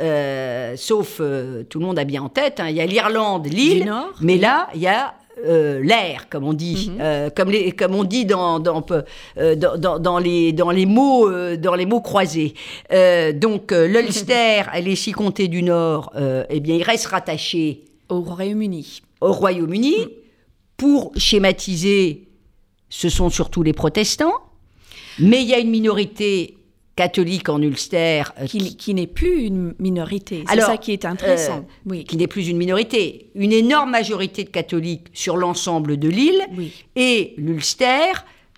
euh, 0.00 0.74
sauf, 0.76 1.18
euh, 1.20 1.62
tout 1.64 1.78
le 1.78 1.86
monde 1.86 1.98
a 1.98 2.04
bien 2.04 2.22
en 2.22 2.28
tête, 2.28 2.60
hein, 2.60 2.68
il 2.68 2.76
y 2.76 2.80
a 2.80 2.86
l'Irlande, 2.86 3.46
l'île, 3.46 3.92
mais 4.20 4.38
là, 4.38 4.68
il 4.74 4.80
y 4.80 4.86
a 4.86 5.14
euh, 5.46 5.80
l'air, 5.82 6.28
comme 6.28 6.44
on 6.44 6.52
dit, 6.52 6.90
Mhm. 6.90 6.98
euh, 7.00 7.30
comme, 7.34 7.50
les, 7.50 7.72
comme 7.72 7.94
on 7.94 8.04
dit 8.04 8.26
dans, 8.26 8.60
dans, 8.60 8.84
euh, 9.38 9.54
dans, 9.56 9.76
dans- 9.78 9.98
dans 9.98 10.18
les, 10.18 10.52
dans, 10.52 10.70
les 10.70 10.84
mots, 10.86 11.30
dans 11.56 11.74
les 11.74 11.86
mots 11.86 12.02
croisés. 12.02 12.52
Donc, 13.34 13.72
l'Ulster, 13.72 14.62
les 14.82 14.94
six 14.94 15.12
comtés 15.12 15.48
du 15.48 15.62
Nord, 15.62 16.12
eh 16.50 16.60
bien, 16.60 16.76
il 16.76 16.82
reste 16.82 17.06
rattaché 17.06 17.84
Au 18.10 18.20
Royaume-Uni. 18.20 19.00
au 19.22 19.32
Royaume-Uni. 19.32 19.96
Pour 20.76 21.12
schématiser, 21.16 22.28
ce 22.90 23.08
sont 23.08 23.30
surtout 23.30 23.62
les 23.62 23.72
protestants, 23.72 24.34
mais 25.18 25.42
il 25.42 25.48
y 25.48 25.54
a 25.54 25.58
une 25.58 25.70
minorité 25.70 26.56
catholique 26.96 27.48
en 27.48 27.60
Ulster 27.62 28.22
euh, 28.38 28.46
Qui, 28.46 28.76
qui 28.76 28.94
n'est 28.94 29.06
plus 29.06 29.44
une 29.44 29.74
minorité. 29.78 30.44
C'est 30.48 30.60
ça 30.60 30.76
qui 30.76 30.92
est 30.92 31.04
intéressant. 31.04 31.58
euh, 31.60 31.86
oui. 31.86 32.04
qui 32.04 32.16
n'est 32.16 32.26
plus 32.26 32.48
une 32.48 32.58
minorité, 32.58 33.30
une 33.34 33.52
énorme 33.52 33.90
majorité 33.90 34.44
de 34.44 34.50
catholiques 34.50 35.08
sur 35.12 35.36
l'ensemble 35.36 35.96
de 35.96 36.08
l'île, 36.08 36.42
Oui. 36.56 36.72
et 36.96 37.34
l'Ulster, 37.38 38.12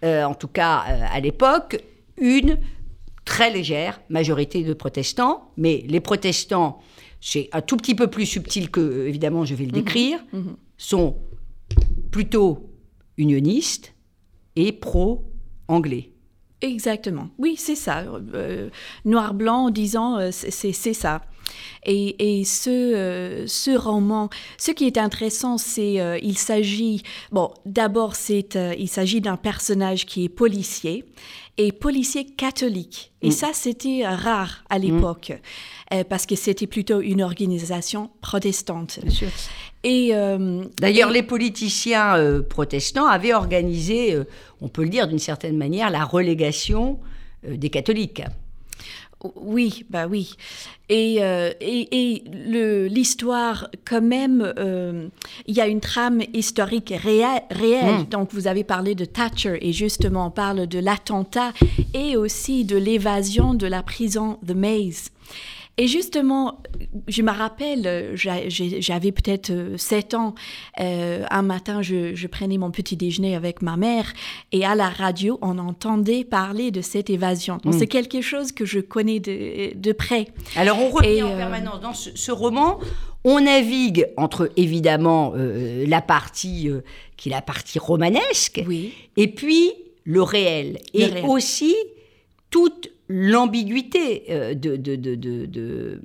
euh, 0.05 0.25
en 0.25 0.35
tout 0.35 0.49
cas 0.49 0.83
euh, 0.89 1.01
à 1.13 1.21
l'époque, 1.21 1.81
une 2.19 2.59
très 3.25 3.51
légère 3.53 4.01
majorité 4.11 4.63
de 4.63 4.75
protestants, 4.75 5.51
mais 5.57 5.85
les 5.89 6.01
protestants, 6.01 6.81
c'est 7.21 7.49
un 7.53 7.63
tout 7.63 7.77
petit 7.77 7.95
peu 7.95 8.09
plus 8.09 8.27
subtil 8.27 8.71
que, 8.71 9.07
évidemment, 9.07 9.45
je 9.45 9.55
vais 9.55 9.65
le 9.65 9.73
décrire, 9.73 10.23
mhm. 10.33 10.57
sont 10.77 11.17
plutôt 12.11 12.69
unionistes 13.17 13.95
et 14.57 14.73
pro-anglais. 14.73 16.11
Exactement. 16.64 17.28
Oui, 17.38 17.56
c'est 17.58 17.75
ça. 17.75 18.05
Euh, 18.34 18.70
Noir-blanc 19.05 19.66
en 19.66 19.70
disant 19.70 20.16
euh, 20.19 20.31
c'est 20.32 20.72
ça. 20.72 21.20
Et, 21.87 22.41
et 22.41 22.44
ce, 22.44 22.70
euh, 22.70 23.46
ce 23.46 23.70
roman, 23.76 24.31
ce 24.58 24.70
qui 24.70 24.87
est 24.87 24.99
intéressant, 24.99 25.58
c'est 25.58 26.00
euh, 26.00 26.19
il 26.23 26.38
s'agit, 26.38 27.02
bon, 27.32 27.50
d'abord, 27.67 28.14
c'est 28.17 28.56
euh, 28.56 28.75
il 28.79 28.88
s'agit 28.88 29.20
d'un 29.20 29.37
personnage 29.37 30.06
qui 30.06 30.25
est 30.25 30.29
policier 30.29 31.05
et 31.56 31.70
policier 31.73 32.25
catholique. 32.25 33.12
Et 33.23 33.29
Mm. 33.29 33.32
ça, 33.32 33.49
c'était 33.52 34.02
euh, 34.05 34.11
rare 34.11 34.64
à 34.70 34.79
l'époque 34.79 35.32
euh, 35.92 36.02
parce 36.09 36.26
que 36.26 36.35
c'était 36.37 36.66
plutôt 36.66 37.00
une 37.00 37.23
organisation 37.23 38.11
protestante. 38.21 38.99
Et 39.85 40.11
euh, 40.14 40.64
D'ailleurs, 40.80 41.11
les 41.11 41.23
politiciens 41.23 42.16
euh, 42.16 42.42
protestants 42.42 43.07
avaient 43.07 43.35
organisé, 43.35 44.14
euh, 44.14 44.25
on 44.62 44.69
peut 44.69 44.83
le 44.83 44.88
dire 44.88 45.07
d'une 45.07 45.19
certaine 45.19 45.57
manière, 45.57 45.90
la 45.90 46.04
relégation 46.04 46.99
des 47.47 47.69
catholiques. 47.69 48.23
Oui, 49.37 49.85
bah 49.88 50.07
oui. 50.07 50.35
Et, 50.88 51.16
euh, 51.23 51.50
et, 51.61 52.23
l'histoire, 52.90 53.69
quand 53.87 54.02
même, 54.02 54.52
euh, 54.59 55.09
il 55.47 55.54
y 55.54 55.61
a 55.61 55.66
une 55.66 55.81
trame 55.81 56.21
historique 56.35 56.93
réelle. 56.95 57.43
réelle. 57.50 58.00
Mm. 58.00 58.04
Donc, 58.04 58.33
vous 58.33 58.47
avez 58.47 58.64
parlé 58.64 58.95
de 58.95 59.04
Thatcher 59.04 59.59
et 59.62 59.73
justement, 59.73 60.26
on 60.26 60.31
parle 60.31 60.66
de 60.66 60.78
l'attentat 60.78 61.52
et 61.95 62.16
aussi 62.16 62.64
de 62.64 62.76
l'évasion 62.76 63.54
de 63.54 63.66
la 63.66 63.83
prison 63.83 64.38
de 64.43 64.52
Maze. 64.52 65.11
Et 65.76 65.88
justement, 65.88 66.62
je 67.09 67.23
me 67.23 67.33
rappelle, 67.33 67.87
euh, 67.87 68.12
j'avais 68.16 69.11
peut-être 69.11 69.50
euh, 69.50 69.76
7 69.76 70.14
ans, 70.14 70.35
euh, 70.81 71.25
un 71.31 71.43
matin, 71.43 71.83
je, 71.83 72.14
je 72.14 72.26
prenais 72.28 72.59
mon 72.59 72.71
petit 72.71 72.97
déjeuner 72.97 73.35
avec 73.35 73.61
ma 73.61 73.76
mère 73.76 74.12
et 74.52 74.64
à 74.64 74.76
la 74.76 74.88
radio, 74.88 75.37
on 75.43 75.59
entendait 75.59 76.23
parler 76.25 76.71
de 76.71 76.81
cette 76.81 77.11
évasion. 77.11 77.59
Mm. 77.64 77.73
c'est 77.73 77.88
quelque 77.88 78.21
chose 78.21 78.52
que 78.52 78.64
je 78.64 78.78
connais 78.78 79.19
de, 79.19 79.75
de 79.75 79.93
près. 79.93 80.28
Alors, 80.54 80.78
on 80.81 80.90
revient 80.90 81.09
Et, 81.09 81.23
en 81.25 81.31
euh, 81.33 81.37
permanence 81.37 81.81
dans 81.81 81.93
ce, 81.95 82.11
ce 82.14 82.31
roman. 82.31 82.78
On 83.25 83.40
navigue 83.40 84.07
entre, 84.16 84.50
évidemment, 84.57 85.33
euh, 85.35 85.85
la 85.88 86.02
partie 86.02 86.69
euh, 86.69 86.83
qui 87.16 87.31
est 87.31 87.33
la 87.33 87.43
partie 87.43 87.78
romanesque, 87.81 88.62
Oui. 88.69 88.93
et 89.16 89.26
puis 89.28 89.73
le 90.04 90.23
réel. 90.23 90.78
Le 90.95 91.00
et 91.00 91.04
réel. 91.07 91.25
aussi 91.26 91.75
toute 92.50 92.90
l'ambiguïté 93.08 94.25
euh, 94.30 94.54
de... 94.54 94.76
de, 94.76 94.96
de, 94.96 95.14
de- 95.16 96.00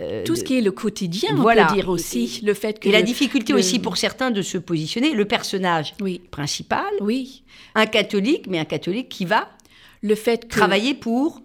euh, 0.00 0.24
Tout 0.24 0.36
ce 0.36 0.44
qui 0.44 0.56
est 0.56 0.62
le 0.62 0.72
quotidien, 0.72 1.34
Voilà. 1.36 1.64
on 1.64 1.68
peut 1.68 1.74
dire 1.74 1.88
aussi. 1.90 2.40
le 2.44 2.54
fait 2.54 2.78
que 2.78 2.88
Et 2.88 2.92
la 2.92 3.02
difficulté 3.02 3.52
le- 3.52 3.58
aussi 3.58 3.78
pour 3.78 3.96
certains 3.98 4.30
de 4.30 4.40
se 4.40 4.56
positionner. 4.56 5.12
Le 5.12 5.26
personnage 5.26 5.94
Oui, 6.00 6.20
principal, 6.30 6.86
oui. 7.00 7.42
un 7.74 7.84
catholique, 7.86 8.46
mais 8.48 8.58
un 8.58 8.64
catholique 8.64 9.08
qui 9.10 9.26
va 9.26 9.48
Le 10.00 10.14
fait 10.14 10.44
que... 10.44 10.48
travailler 10.48 10.94
pour 10.94 11.42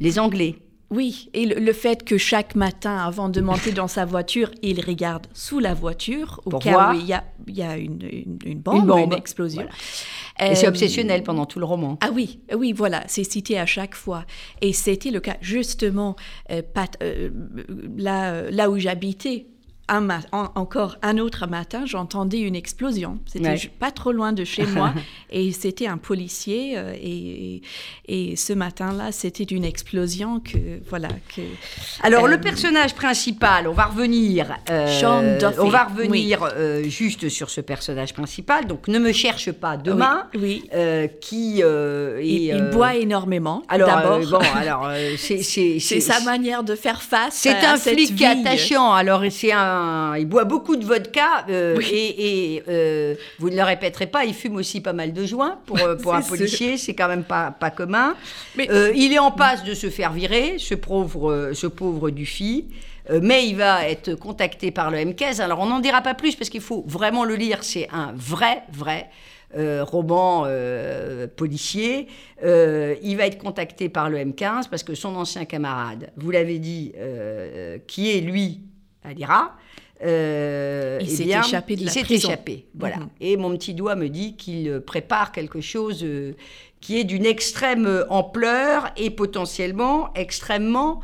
les 0.00 0.18
Anglais. 0.18 0.56
Oui, 0.90 1.30
et 1.34 1.46
le, 1.46 1.72
fait 1.72 2.04
que 2.04 2.18
chaque 2.18 2.56
matin, 2.56 2.96
avant 2.96 3.28
de 3.28 3.40
monter 3.40 3.70
dans 3.70 3.86
sa 3.86 4.04
voiture, 4.04 4.50
il 4.60 4.84
regarde 4.84 5.28
sous 5.32 5.60
la 5.60 5.72
voiture 5.72 6.40
au 6.46 6.58
cas 6.58 6.92
où 6.92 6.98
il 6.98 7.06
y 7.06 7.12
a, 7.12 7.22
y 7.46 7.62
a 7.62 7.76
une, 7.76 8.00
une, 8.44 8.58
bombe, 8.58 8.90
une, 8.98 9.12
explosion. 9.12 9.62
et 10.40 10.56
c'est 10.56 10.66
euh, 10.66 10.70
obsessionnel 10.70 11.22
pendant 11.22 11.46
tout 11.46 11.60
le 11.60 11.64
roman. 11.64 11.96
Ah 12.00 12.10
oui, 12.12 12.40
oui, 12.56 12.72
voilà, 12.72 13.04
c'est 13.06 13.22
cité 13.22 13.56
à 13.56 13.66
chaque 13.66 13.94
fois. 13.94 14.24
Et 14.62 14.72
c'était 14.72 15.12
le 15.12 15.20
cas 15.20 15.36
justement 15.40 16.16
euh, 16.50 16.60
euh, 17.02 17.30
là, 17.96 18.50
là 18.50 18.68
où 18.68 18.76
j'habitais 18.76 19.46
encore 19.90 20.96
un 21.02 21.18
autre 21.18 21.46
matin, 21.46 21.84
j'entendais 21.84 22.38
une 22.38 22.54
explosion. 22.54 23.18
C'était 23.26 23.70
pas 23.78 23.90
trop 23.90 24.12
loin 24.12 24.32
de 24.32 24.44
chez 24.44 24.64
moi 24.64 24.92
et 25.30 25.52
c'était 25.52 25.86
un 25.86 25.98
policier. 25.98 26.74
Euh, 26.76 26.94
et, 26.94 27.62
et, 28.06 28.36
ce 28.36 28.52
matin-là, 28.52 29.10
c'était 29.12 29.44
une 29.44 29.64
explosion 29.64 30.40
que 30.40 30.58
voilà. 30.88 31.08
Que, 31.34 31.42
Alors 32.02 32.28
le 32.28 32.34
euh, 32.34 32.38
personnage 32.38 32.94
principal, 32.94 33.66
on 33.66 33.72
va 33.72 33.86
revenir. 33.86 34.56
Euh, 34.70 35.38
on 35.58 35.68
va 35.68 35.84
revenir 35.84 36.48
juste 36.84 37.28
sur 37.28 37.50
ce 37.50 37.60
personnage 37.60 38.14
principal. 38.14 38.66
Donc 38.66 38.86
ne 38.88 38.98
me 38.98 39.12
cherche 39.12 39.50
pas 39.52 39.76
demain. 39.76 40.28
Oui. 40.34 40.68
qui 41.20 41.62
il, 41.62 42.70
boit 42.72 42.94
énormément. 42.94 43.62
Alors 43.68 43.90
bon, 44.30 44.38
alors 44.54 44.90
c'est 45.16 46.00
sa 46.00 46.20
manière 46.20 46.62
de 46.62 46.74
faire 46.74 47.02
face. 47.02 47.34
C'est 47.34 47.64
un 47.64 47.76
flic 47.76 48.22
attachant. 48.22 48.92
Alors 48.92 49.24
c'est 49.30 49.52
un 49.52 49.79
il 50.18 50.26
boit 50.26 50.44
beaucoup 50.44 50.76
de 50.76 50.84
vodka 50.84 51.44
euh, 51.48 51.80
et, 51.92 52.62
euh, 52.68 53.14
vous 53.38 53.50
ne 53.50 53.56
le 53.56 53.62
répéterez 53.62 54.06
pas, 54.06 54.24
il 54.24 54.34
fume 54.34 54.56
aussi 54.56 54.80
pas 54.80 54.92
mal 54.92 55.12
de 55.12 55.24
joints 55.24 55.58
pour, 55.66 55.78
euh, 55.80 55.96
pour 55.96 56.14
un 56.20 56.22
policier, 56.22 56.76
c'est 56.76 56.94
quand 56.94 57.08
même 57.08 57.24
pas, 57.24 57.50
pas 57.50 57.70
commun. 57.70 58.14
Mais... 58.56 58.68
il 58.94 59.12
est 59.12 59.18
en 59.18 59.30
passe 59.30 59.64
de 59.64 59.74
se 59.74 59.90
faire 59.90 60.12
virer, 60.12 60.56
ce 60.58 60.74
pauvre, 60.74 61.50
ce 61.54 61.66
pauvre 61.66 62.10
Dufy. 62.10 62.66
Mais 63.22 63.46
il 63.48 63.56
va 63.56 63.88
être 63.88 64.14
contacté 64.14 64.70
par 64.70 64.92
le 64.92 64.98
M15. 64.98 65.40
Alors 65.40 65.58
on 65.58 65.66
n'en 65.66 65.80
dira 65.80 66.00
pas 66.00 66.14
plus 66.14 66.36
parce 66.36 66.48
qu'il 66.48 66.60
faut 66.60 66.84
vraiment 66.86 67.24
le 67.24 67.34
lire. 67.34 67.64
C'est 67.64 67.88
un 67.90 68.12
vrai, 68.14 68.62
vrai 68.72 69.10
roman 69.80 70.46
policier. 71.34 72.06
il 72.40 73.16
va 73.16 73.26
être 73.26 73.38
contacté 73.38 73.88
par 73.88 74.10
le 74.10 74.18
M15 74.18 74.68
parce 74.68 74.84
que 74.84 74.94
son 74.94 75.16
ancien 75.16 75.44
camarade, 75.44 76.12
vous 76.16 76.30
l'avez 76.30 76.60
dit, 76.60 76.92
qui 77.88 78.16
est 78.16 78.20
lui 78.20 78.60
à 79.04 79.12
l'IRA, 79.12 79.56
euh, 80.02 80.98
il 81.00 81.08
eh 81.08 81.10
s'est 81.10 81.24
échappé 81.24 81.76
de 81.76 81.82
il 81.82 81.90
s'est 81.90 82.06
échappé, 82.08 82.66
voilà. 82.74 82.96
Mhm. 82.96 83.08
Et 83.20 83.36
mon 83.36 83.50
petit 83.56 83.74
doigt 83.74 83.96
me 83.96 84.08
dit 84.08 84.34
qu'il 84.36 84.80
prépare 84.80 85.30
quelque 85.30 85.60
chose 85.60 86.02
euh, 86.02 86.32
qui 86.80 86.98
est 86.98 87.04
d'une 87.04 87.26
extrême 87.26 88.04
ampleur 88.08 88.90
et 88.96 89.10
potentiellement 89.10 90.12
extrêmement 90.14 91.00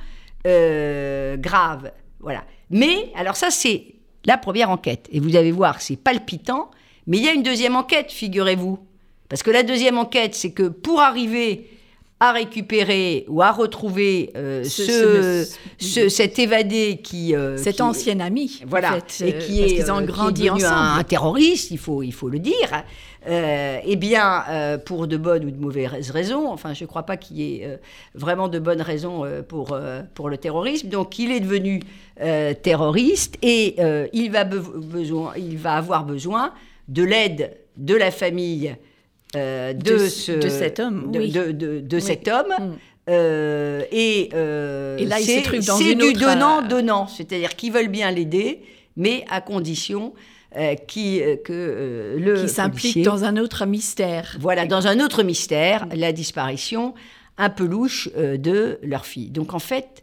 euh, 0.46 1.36
grave, 1.36 1.92
voilà. 2.20 2.44
Mais 2.70 3.12
alors 3.14 3.36
ça 3.36 3.50
c'est 3.50 3.94
la 4.24 4.38
première 4.38 4.70
enquête 4.70 5.08
et 5.12 5.20
vous 5.20 5.36
allez 5.36 5.52
voir 5.52 5.80
c'est 5.80 5.96
palpitant. 5.96 6.70
Mais 7.06 7.18
il 7.18 7.24
y 7.24 7.28
a 7.28 7.32
une 7.32 7.44
deuxième 7.44 7.76
enquête, 7.76 8.10
figurez-vous, 8.10 8.80
parce 9.28 9.44
que 9.44 9.50
la 9.50 9.62
deuxième 9.62 9.98
enquête 9.98 10.34
c'est 10.34 10.52
que 10.52 10.68
pour 10.68 11.00
arriver 11.00 11.68
à 12.18 12.32
récupérer 12.32 13.26
ou 13.28 13.42
à 13.42 13.50
retrouver 13.50 14.30
euh, 14.36 14.64
ce, 14.64 16.08
cet 16.08 16.38
évadé 16.38 16.98
qui 17.02 17.36
euh, 17.36 17.58
cet 17.58 17.82
ancien 17.82 18.20
ami 18.20 18.62
voilà 18.66 18.96
et 19.20 19.34
euh, 19.34 19.38
qui 19.38 19.60
est, 19.60 19.90
ont 19.90 20.00
grandi 20.00 20.48
ensemble. 20.48 21.00
Un, 21.00 21.04
terroriste 21.04 21.70
il 21.70 21.78
faut 21.78 22.02
il 22.02 22.12
faut 22.12 22.30
le 22.30 22.38
dire 22.38 22.84
eh 23.28 23.96
bien 23.96 24.44
pour 24.86 25.08
de 25.08 25.16
bonnes 25.16 25.44
ou 25.44 25.50
de 25.50 25.60
mauvaises 25.60 26.10
raisons 26.10 26.48
enfin 26.48 26.72
je 26.72 26.84
ne 26.84 26.88
crois 26.88 27.02
pas 27.02 27.18
qu'il 27.18 27.38
y 27.38 27.56
ait 27.56 27.78
vraiment 28.14 28.48
de 28.48 28.60
bonnes 28.60 28.80
raisons 28.80 29.24
pour 29.48 29.76
pour 30.14 30.28
le 30.28 30.38
terrorisme. 30.38 30.88
Donc 30.88 31.18
il 31.18 31.32
est 31.32 31.40
devenu 31.40 31.82
terroriste 32.62 33.36
et 33.42 33.76
il 34.12 34.30
va 34.30 34.44
besoin 34.44 35.32
il 35.36 35.58
va 35.58 35.74
avoir 35.74 36.04
besoin 36.04 36.52
de 36.86 37.02
l'aide 37.02 37.56
de 37.76 37.96
la 37.96 38.12
famille 38.12 38.76
euh, 39.36 39.72
de, 39.72 39.98
cet 40.08 40.80
homme. 40.80 41.12
De, 41.12 41.52
de, 41.80 41.98
cet 41.98 42.28
homme. 42.28 42.52
Mm. 42.58 42.72
Euh, 43.08 43.82
et, 43.92 44.30
euh, 44.34 44.96
et, 44.96 45.04
là, 45.04 45.16
C'est 45.18 45.94
du 45.94 46.12
donnant-donnant, 46.12 47.06
c'est-à-dire 47.06 47.54
qu'ils 47.54 47.72
veulent 47.72 47.88
bien 47.88 48.10
l'aider, 48.10 48.62
mais 48.96 49.24
à 49.30 49.40
condition 49.40 50.14
qui, 50.88 51.20
que 51.44 52.16
le 52.18 52.40
qui 52.40 52.48
s'implique 52.48 53.02
dans 53.02 53.24
un 53.24 53.36
autre 53.36 53.66
mystère. 53.66 54.36
Voilà, 54.40 54.64
dans 54.64 54.86
un 54.86 55.00
autre 55.00 55.22
mystère, 55.22 55.86
la 55.94 56.12
disparition 56.12 56.94
un 57.36 57.50
peu 57.50 57.66
louche 57.66 58.08
de 58.16 58.78
leur 58.82 59.04
fille. 59.04 59.28
Donc 59.28 59.52
en 59.52 59.58
fait, 59.58 60.02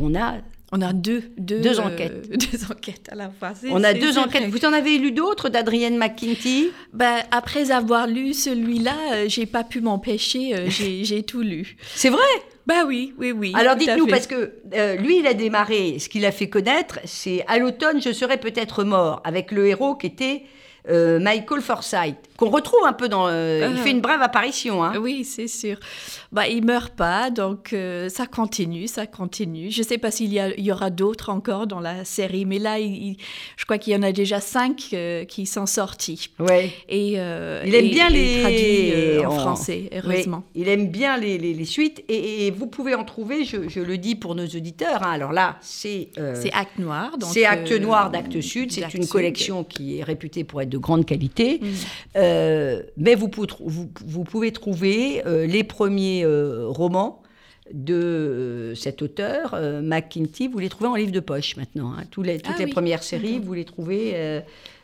on 0.00 0.14
a 0.14 0.34
on 0.74 0.82
a 0.82 0.92
deux, 0.92 1.22
deux, 1.38 1.60
deux 1.60 1.78
enquêtes. 1.78 2.28
deux 2.52 2.64
enquêtes 2.64 3.08
à 3.10 3.14
la 3.14 3.30
fois. 3.30 3.52
On 3.70 3.84
a 3.84 3.94
deux 3.94 4.18
enquêtes. 4.18 4.50
Vous 4.50 4.64
en 4.66 4.72
avez 4.72 4.98
lu 4.98 5.12
d'autres 5.12 5.48
d'Adrienne 5.48 5.96
McKinty? 5.96 6.70
Ben, 6.92 7.18
Après 7.30 7.70
avoir 7.70 8.08
lu 8.08 8.34
celui-là, 8.34 8.96
euh, 9.12 9.24
j'ai 9.28 9.46
pas 9.46 9.62
pu 9.62 9.80
m'empêcher, 9.80 10.54
euh, 10.56 10.66
j'ai 10.68 11.22
tout 11.22 11.42
lu. 11.42 11.76
C'est 11.94 12.10
vrai? 12.10 12.22
Bah 12.66 12.84
oui, 12.86 13.14
oui, 13.18 13.30
oui. 13.30 13.52
Alors 13.54 13.76
dites-nous, 13.76 14.08
parce 14.08 14.26
que 14.26 14.54
euh, 14.74 14.96
lui, 14.96 15.20
il 15.20 15.26
a 15.28 15.34
démarré, 15.34 15.98
ce 16.00 16.08
qu'il 16.08 16.24
a 16.26 16.32
fait 16.32 16.48
connaître, 16.48 16.98
c'est 17.04 17.44
à 17.46 17.58
l'automne, 17.58 18.02
je 18.02 18.12
serais 18.12 18.38
peut-être 18.38 18.82
mort, 18.82 19.20
avec 19.24 19.52
le 19.52 19.68
héros 19.68 19.94
qui 19.94 20.08
était 20.08 20.42
euh, 20.90 21.18
Michael 21.18 21.62
Forsyth, 21.62 22.16
qu'on 22.36 22.50
retrouve 22.50 22.84
un 22.84 22.92
peu 22.92 23.08
dans. 23.08 23.28
Euh, 23.28 23.68
il 23.70 23.78
ah. 23.78 23.82
fait 23.82 23.90
une 23.90 24.00
brève 24.00 24.22
apparition. 24.22 24.82
Hein. 24.82 24.94
Oui, 24.98 25.24
c'est 25.24 25.46
sûr. 25.46 25.78
Bah, 26.32 26.48
il 26.48 26.64
meurt 26.64 26.94
pas, 26.94 27.30
donc 27.30 27.72
euh, 27.72 28.08
ça 28.08 28.26
continue, 28.26 28.88
ça 28.88 29.06
continue. 29.06 29.70
Je 29.70 29.80
ne 29.80 29.86
sais 29.86 29.98
pas 29.98 30.10
s'il 30.10 30.32
y, 30.32 30.40
y, 30.60 30.72
aura 30.72 30.90
d'autres 30.90 31.30
encore 31.30 31.66
dans 31.66 31.80
la 31.80 32.04
série, 32.04 32.44
mais 32.44 32.58
là, 32.58 32.78
je 32.78 33.64
crois 33.64 33.78
qu'il 33.78 33.92
y 33.92 33.96
en 33.96 34.02
a 34.02 34.12
déjà 34.12 34.40
cinq 34.40 34.94
qui 35.28 35.46
sont 35.46 35.66
sortis. 35.66 36.30
Ouais. 36.40 36.72
Et 36.88 37.12
il 37.12 37.74
aime 37.74 37.90
bien 37.90 38.08
les 38.10 38.40
traduits 38.40 39.26
en 39.26 39.30
français, 39.30 39.90
heureusement. 39.92 40.42
il 40.54 40.68
aime 40.68 40.88
bien 40.88 41.16
les, 41.16 41.38
les, 41.38 41.64
suites, 41.64 42.04
et, 42.08 42.50
vous 42.50 42.66
pouvez 42.66 42.94
en 42.94 43.04
trouver. 43.04 43.44
Je, 43.44 43.68
je, 43.68 43.80
le 43.80 43.98
dis 43.98 44.14
pour 44.14 44.34
nos 44.34 44.46
auditeurs. 44.46 45.02
Hein. 45.02 45.12
alors 45.12 45.32
là, 45.32 45.56
c'est. 45.60 46.08
c'est 46.34 46.52
Acte 46.52 46.78
Noir. 46.78 47.12
C'est 47.20 47.44
Acte 47.44 47.72
Noir 47.72 48.10
d'Acte 48.10 48.40
Sud. 48.40 48.72
C'est 48.72 48.92
une 48.94 49.06
collection 49.06 49.64
qui 49.64 49.98
est 49.98 50.02
réputée 50.02 50.44
pour 50.44 50.60
être 50.62 50.68
de 50.68 50.78
grande 50.78 51.06
qualité. 51.06 51.60
Mm. 51.62 51.66
Euh, 52.24 52.82
mais 52.96 53.14
vous, 53.14 53.30
vous, 53.60 54.24
pouvez 54.24 54.52
trouver 54.52 55.22
euh, 55.26 55.46
les 55.46 55.64
premiers 55.64 56.24
euh, 56.24 56.66
romans 56.68 57.22
de 57.72 58.74
cet 58.76 59.00
auteur, 59.00 59.58
McKinty, 59.82 60.48
vous 60.48 60.58
les 60.58 60.68
trouvez 60.68 60.90
en 60.90 60.96
livre 60.96 61.12
de 61.12 61.20
poche 61.20 61.56
maintenant. 61.56 61.94
Hein. 61.96 62.04
toutes 62.10 62.26
les 62.26 62.38
ah 62.44 62.66
premières 62.70 63.02
séries, 63.02 63.38
vous 63.38 63.54
les 63.54 63.64
trouvez 63.64 64.42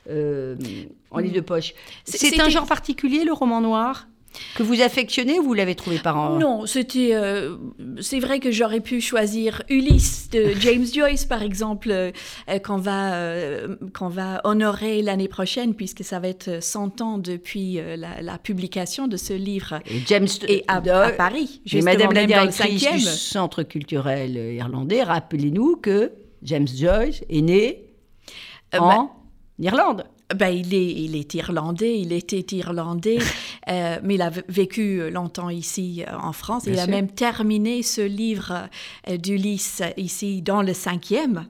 en 0.08 1.18
livre 1.18 1.34
de 1.34 1.40
poche. 1.40 1.74
C'est 2.04 2.40
un 2.40 2.48
genre 2.48 2.66
particulier, 2.66 3.24
le 3.24 3.34
roman 3.34 3.60
noir? 3.60 4.08
Que 4.54 4.62
vous 4.62 4.80
affectionnez 4.80 5.38
ou 5.38 5.44
vous 5.44 5.54
l'avez 5.54 5.74
trouvé 5.74 5.98
par 5.98 6.16
an 6.16 6.38
Non, 6.38 6.66
c'était. 6.66 7.10
Euh, 7.12 7.56
c'est 8.00 8.18
vrai 8.18 8.40
que 8.40 8.50
j'aurais 8.50 8.80
pu 8.80 9.00
choisir 9.00 9.62
Ulysse 9.68 10.28
de 10.30 10.52
James 10.60 10.86
Joyce, 10.86 11.24
par 11.24 11.42
exemple, 11.42 11.90
euh, 11.90 12.10
qu'on 12.64 12.76
va, 12.76 13.14
euh, 13.14 13.76
qu'on 13.96 14.08
va 14.08 14.40
honorer 14.44 15.02
l'année 15.02 15.28
prochaine, 15.28 15.74
puisque 15.74 16.04
ça 16.04 16.18
va 16.18 16.28
être 16.28 16.62
100 16.62 17.00
ans 17.00 17.18
depuis 17.18 17.78
la, 17.96 18.38
publication 18.38 19.06
de 19.06 19.16
ce 19.16 19.32
livre. 19.32 19.80
Et 19.86 20.00
James 20.06 20.28
et 20.48 20.64
à, 20.66 20.76
à 20.76 21.10
Paris, 21.12 21.60
et 21.70 21.82
Madame 21.82 22.12
la 22.12 22.26
directrice 22.26 22.90
du 22.90 23.00
Centre 23.00 23.62
culturel 23.62 24.36
irlandais, 24.36 25.02
rappelez-nous 25.02 25.76
que 25.76 26.12
James 26.42 26.66
Joyce 26.66 27.22
est 27.28 27.42
né 27.42 27.84
en 28.78 28.88
bah, 28.88 29.10
Irlande. 29.58 30.04
Ben, 30.34 30.48
il, 30.48 30.74
est, 30.74 30.92
il 30.92 31.16
est 31.16 31.34
irlandais, 31.34 31.98
il 31.98 32.12
était 32.12 32.56
irlandais, 32.56 33.18
euh, 33.68 33.98
mais 34.02 34.14
il 34.14 34.22
a 34.22 34.30
vécu 34.48 35.10
longtemps 35.10 35.50
ici 35.50 36.04
euh, 36.06 36.16
en 36.16 36.32
France. 36.32 36.64
il 36.66 36.78
a 36.78 36.86
même 36.86 37.08
terminé 37.08 37.82
ce 37.82 38.00
livre 38.00 38.68
euh, 39.08 39.16
d'Ulysse 39.16 39.82
ici 39.96 40.42
dans 40.42 40.62
le 40.62 40.72
cinquième. 40.72 41.46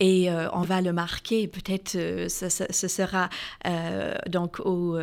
Et 0.00 0.30
euh, 0.30 0.48
on 0.52 0.60
va 0.60 0.80
le 0.80 0.92
marquer, 0.92 1.48
peut-être 1.48 1.96
euh, 1.96 2.28
ce, 2.28 2.88
sera 2.88 3.28
euh, 3.66 4.14
donc 4.28 4.60
au, 4.60 4.96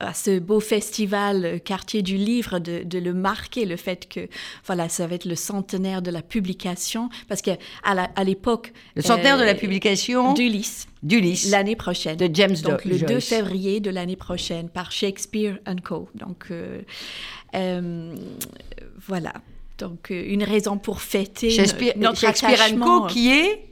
à 0.00 0.12
ce 0.12 0.38
beau 0.38 0.60
festival 0.60 1.60
quartier 1.64 2.02
du 2.02 2.16
livre 2.16 2.58
de, 2.58 2.82
de, 2.84 2.98
le 2.98 3.14
marquer, 3.14 3.64
le 3.64 3.76
fait 3.76 4.08
que 4.08 4.28
voilà, 4.66 4.90
ça 4.90 5.06
va 5.06 5.14
être 5.14 5.24
le 5.24 5.34
centenaire 5.34 6.02
de 6.02 6.10
la 6.10 6.20
publication, 6.20 7.08
parce 7.28 7.40
qu'à 7.40 7.56
à 7.84 8.24
l'époque... 8.24 8.72
Le 8.96 9.02
centenaire 9.02 9.38
de 9.38 9.44
la 9.44 9.54
publication 9.54 10.34
D'Ulysse. 10.34 10.88
D'Ulysse. 11.02 11.50
L'année 11.50 11.76
prochaine. 11.76 12.16
De 12.16 12.28
James 12.32 12.56
Donc 12.62 12.84
le 12.84 12.98
2 12.98 13.18
février 13.18 13.80
de 13.80 13.90
l'année 13.90 14.16
prochaine 14.16 14.68
par 14.68 14.92
Shakespeare 14.92 15.58
Co. 15.84 16.08
Donc 16.14 16.52
voilà. 19.06 19.32
Donc 19.78 20.10
une 20.10 20.44
raison 20.44 20.76
pour 20.76 21.00
fêter 21.00 21.50
Shakespeare, 21.50 21.94
notre 21.96 22.20
Shakespeare 22.20 22.78
Co. 22.78 23.06
qui 23.06 23.30
est 23.30 23.71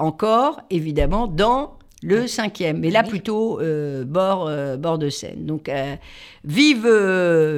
encore, 0.00 0.60
évidemment, 0.70 1.26
dans 1.26 1.76
Le 2.02 2.26
cinquième, 2.26 2.78
mais 2.78 2.88
là 2.88 3.02
plutôt 3.02 3.60
euh, 3.60 4.04
bord, 4.06 4.46
euh, 4.48 4.78
bord 4.78 4.96
de 4.96 5.10
Seine. 5.10 5.44
Donc 5.44 5.68
euh, 5.68 5.96
vive, 6.44 6.88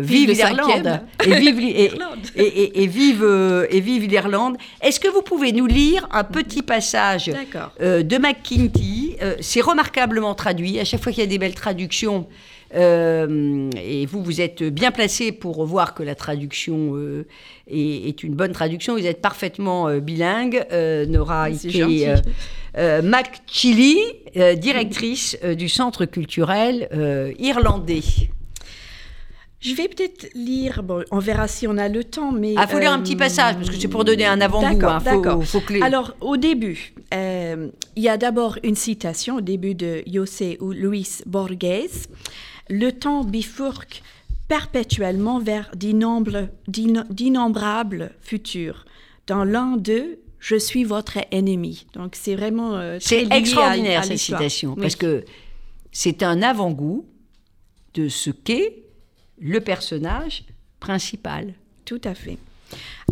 vive, 0.01 0.31
l'Irlande 0.33 1.01
et 1.25 1.35
vive 1.35 1.61
et, 2.35 2.87
vive 2.89 3.67
et 3.71 3.81
vive 3.81 4.09
l'Irlande. 4.09 4.57
Est-ce 4.81 4.99
que 4.99 5.07
vous 5.07 5.23
pouvez 5.23 5.53
nous 5.53 5.67
lire 5.67 6.09
un 6.11 6.25
petit 6.25 6.63
passage 6.63 7.27
de 7.81 8.19
McKinty 8.19 9.17
C'est 9.41 9.61
remarquablement 9.61 10.35
traduit. 10.35 10.81
À 10.81 10.85
chaque 10.85 11.03
fois 11.05 11.13
qu'il 11.13 11.23
y 11.23 11.27
a 11.27 11.31
des 11.31 11.39
belles 11.39 11.55
traductions, 11.55 12.27
et 12.75 14.07
vous, 14.07 14.23
vous 14.23 14.41
êtes 14.41 14.63
bien 14.63 14.91
placé 14.91 15.33
pour 15.33 15.65
voir 15.67 15.95
que 15.95 16.03
la 16.03 16.15
traduction 16.15 16.97
est, 17.69 18.23
une 18.23 18.35
bonne 18.35 18.53
traduction. 18.53 18.95
Vous 18.95 19.07
êtes 19.07 19.21
parfaitement 19.21 19.99
bilingue, 19.99 20.67
Nora 21.09 21.45
Ike. 21.45 21.77
Euh, 22.79 23.03
euh, 24.37 24.55
directrice 24.55 25.37
euh, 25.45 25.55
du 25.55 25.69
Centre 25.69 26.07
culturel 26.07 26.89
irlandais. 27.39 28.03
Je 29.61 29.75
vais 29.75 29.87
peut-être 29.87 30.29
lire, 30.35 30.83
bon, 30.83 31.05
on 31.13 31.21
verra 31.21 31.47
si 31.47 31.69
on 31.69 31.79
a 31.79 31.89
le 31.89 32.03
temps, 32.03 32.33
mais... 32.33 32.55
Ah, 32.57 32.65
il 32.67 32.73
faut 32.73 32.81
lire 32.81 32.93
un 32.93 33.01
petit 33.01 33.15
passage, 33.15 33.55
parce 33.55 33.71
que 33.71 33.77
c'est 33.77 33.87
pour 33.87 34.05
donner 34.05 34.27
un 34.27 34.41
avant-goût. 34.41 34.77
D'accord, 35.05 35.45
hein, 35.45 35.81
Alors, 35.83 36.17
au 36.21 36.37
début, 36.37 36.95
il 37.13 37.71
y 37.97 38.09
a 38.09 38.17
d'abord 38.17 38.59
une 38.65 38.75
citation, 38.75 39.37
au 39.37 39.41
début 39.41 39.77
de 39.77 40.03
José 40.13 40.59
Luis 40.61 41.23
Borges. 41.27 42.09
Le 42.69 42.93
temps 42.93 43.25
bifurque 43.25 44.03
perpétuellement 44.49 45.39
vers 45.39 45.71
d'innombrables 45.77 48.11
futurs. 48.21 48.85
Dans 49.27 49.45
l'un 49.45 49.77
d'eux, 49.77 50.19
je 50.39 50.57
suis 50.57 50.85
votre 50.85 51.19
ennemi. 51.31 51.87
Donc 51.95 52.17
c'est 52.17 52.35
vraiment 52.35 52.77
euh, 52.77 52.99
c'est 53.01 53.27
extraordinaire 53.31 54.05
cette 54.05 54.19
citation 54.19 54.75
parce 54.75 54.97
que 54.97 55.25
c'est 55.93 56.23
un 56.23 56.43
avant-goût 56.43 57.07
de 57.95 58.09
ce 58.09 58.31
qu'est 58.31 58.83
le 59.39 59.61
personnage 59.61 60.45
principal. 60.81 61.55
Tout 61.85 62.01
à 62.05 62.15
fait. 62.15 62.39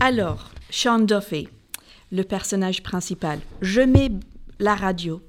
Alors, 0.01 0.51
Sean 0.71 1.01
Duffy, 1.01 1.49
le 2.11 2.25
personnage 2.25 2.83
principal. 2.83 3.41
Je 3.61 3.81
mets 3.81 4.11
la 4.61 4.75
radio. 4.75 5.21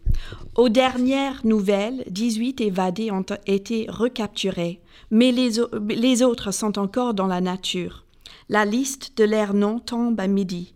Aux 0.55 0.69
dernières 0.69 1.45
nouvelles, 1.45 2.03
18 2.09 2.61
évadés 2.61 3.11
ont 3.11 3.25
été 3.47 3.87
recapturés, 3.89 4.81
mais 5.09 5.31
les, 5.31 6.23
autres 6.23 6.51
sont 6.51 6.77
encore 6.77 7.13
dans 7.13 7.27
la 7.27 7.41
nature. 7.41 8.03
La 8.49 8.65
liste 8.65 9.17
de 9.17 9.23
leurs 9.23 9.53
noms 9.53 9.79
tombe 9.79 10.19
à 10.19 10.27
midi. 10.27 10.73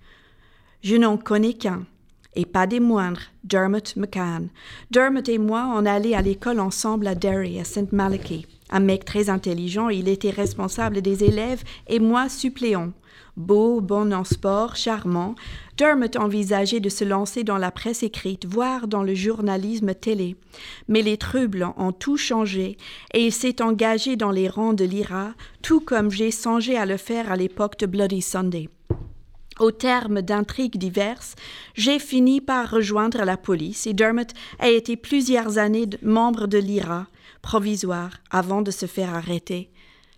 Je 0.82 0.96
n'en 0.96 1.18
connais 1.18 1.54
qu'un, 1.54 1.86
et 2.36 2.46
pas 2.46 2.68
des 2.68 2.80
moindres, 2.80 3.22
Dermot 3.44 3.80
McCann. 3.98 4.48
Dermot 4.92 5.28
et 5.28 5.38
moi, 5.38 5.74
on 5.76 5.86
allait 5.86 6.16
à 6.16 6.22
l'école 6.22 6.62
ensemble 6.62 7.08
à 7.08 7.16
Derry, 7.16 7.60
à 7.60 7.66
St. 7.66 7.92
Malachi. 7.92 8.48
Un 8.70 8.80
mec 8.80 9.04
très 9.04 9.30
intelligent, 9.30 9.90
il 9.90 10.08
était 10.08 10.32
responsable 10.32 11.02
des 11.02 11.24
élèves 11.24 11.64
et 11.88 12.00
moi 12.00 12.30
suppléant. 12.30 12.92
Beau, 13.38 13.82
bon 13.82 14.14
en 14.14 14.24
sport, 14.24 14.78
charmant, 14.78 15.36
Dermot 15.77 16.15
envisageait 16.17 16.79
de 16.79 16.89
se 16.89 17.03
lancer 17.03 17.44
dans 17.44 17.58
la 17.58 17.70
presse 17.70 18.01
écrite, 18.03 18.46
voire 18.46 18.88
dans 18.88 19.03
le 19.03 19.13
journalisme 19.13 19.94
télé. 19.94 20.38
Mais 20.88 21.01
les 21.01 21.17
troubles 21.17 21.67
ont 21.77 21.91
tout 21.91 22.15
changé 22.15 22.77
et 23.13 23.25
il 23.25 23.34
s'est 23.34 23.62
engagé 23.62 24.15
dans 24.15 24.32
les 24.32 24.48
rangs 24.48 24.74
de 24.74 24.86
l'IRA, 24.86 25.34
tout 25.62 25.82
comme 25.82 26.12
j'ai 26.12 26.32
songé 26.32 26.77
à 26.77 26.86
le 26.86 26.98
faire 26.98 27.29
à 27.29 27.36
l'époque 27.36 27.77
de 27.79 27.88
Bloody 27.88 28.22
Sunday. 28.22 28.70
Au 29.60 29.72
terme 29.72 30.22
d'intrigues 30.22 30.77
diverses, 30.77 31.36
j'ai 31.75 32.00
fini 32.00 32.41
par 32.41 32.72
rejoindre 32.72 33.24
la 33.24 33.38
police 33.38 33.88
et 33.88 33.94
Dermot 33.94 34.24
a 34.60 34.70
été 34.70 34.96
plusieurs 34.96 35.58
années 35.58 35.89
membre 36.01 36.48
de 36.48 36.58
l'IRA 36.58 37.08
provisoire 37.41 38.12
avant 38.32 38.62
de 38.62 38.72
se 38.72 38.86
faire 38.86 39.13
arrêter. 39.13 39.70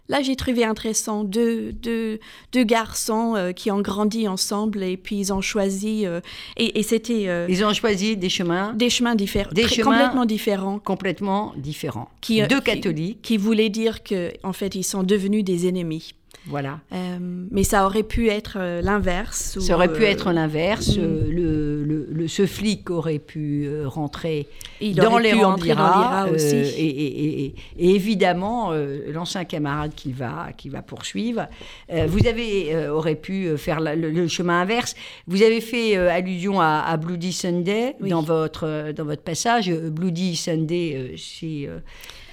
Là, 0.09 0.21
j'ai 0.21 0.35
trouvé 0.35 0.63
intéressant 0.63 1.23
deux, 1.23 1.73
deux, 1.73 2.19
deux 2.53 2.63
garçons 2.63 3.35
euh, 3.35 3.51
qui 3.51 3.71
ont 3.71 3.81
grandi 3.81 4.27
ensemble 4.27 4.81
et 4.83 4.95
puis 4.95 5.17
ils 5.17 5.33
ont 5.33 5.41
choisi 5.41 6.05
euh, 6.05 6.21
et, 6.55 6.81
c'était. 6.83 7.27
Euh, 7.27 7.45
ils 7.49 7.65
ont 7.65 7.73
choisi 7.73 8.15
des 8.15 8.29
chemins. 8.29 8.73
Des 8.73 8.89
chemins 8.89 9.15
différents. 9.15 9.51
Des 9.51 9.67
chemins 9.67 9.91
complètement 9.91 10.25
différents. 10.25 10.79
Complètement 10.79 11.53
différents. 11.57 12.09
Qui, 12.21 12.41
deux 12.47 12.61
catholiques. 12.61 13.21
Qui, 13.21 13.33
qui 13.33 13.37
voulaient 13.37 13.69
dire 13.69 14.03
que 14.03 14.31
en 14.43 14.53
fait 14.53 14.75
ils 14.75 14.83
sont 14.83 15.03
devenus 15.03 15.43
des 15.43 15.67
ennemis. 15.67 16.13
Voilà. 16.49 16.79
Euh, 16.93 17.17
mais 17.51 17.63
ça 17.63 17.85
aurait 17.85 18.03
pu 18.03 18.29
être 18.29 18.57
euh, 18.59 18.81
l'inverse. 18.81 19.59
Ça 19.59 19.75
aurait 19.75 19.91
pu 19.91 20.03
euh, 20.03 20.09
être 20.09 20.31
l'inverse. 20.31 20.97
Mm. 20.97 21.29
Le, 21.29 21.83
le, 21.83 22.27
ce 22.27 22.45
flic 22.45 22.89
aurait 22.89 23.19
pu 23.19 23.69
rentrer 23.85 24.47
dans 24.81 25.17
les 25.17 25.31
de 25.31 26.33
aussi. 26.33 26.55
Et, 26.55 27.45
et, 27.77 27.95
évidemment, 27.95 28.71
l'ancien 29.07 29.45
camarade 29.45 29.91
qui 29.95 30.11
va, 30.11 30.47
qui 30.57 30.67
va 30.67 30.81
poursuivre. 30.81 31.47
vous 31.89 32.27
avez 32.27 32.87
aurait 32.89 33.15
pu 33.15 33.57
faire 33.57 33.79
le, 33.79 34.27
chemin 34.27 34.61
inverse. 34.61 34.95
Vous 35.27 35.41
avez 35.41 35.61
fait 35.61 35.95
allusion 35.95 36.59
à, 36.59 36.97
Bloody 36.97 37.31
Sunday 37.31 37.95
dans, 38.01 38.21
votre, 38.21 38.91
dans 38.91 39.05
votre 39.05 39.21
passage. 39.21 39.71
Bloody 39.71 40.35
Sunday, 40.35 41.13
c'est 41.17 41.69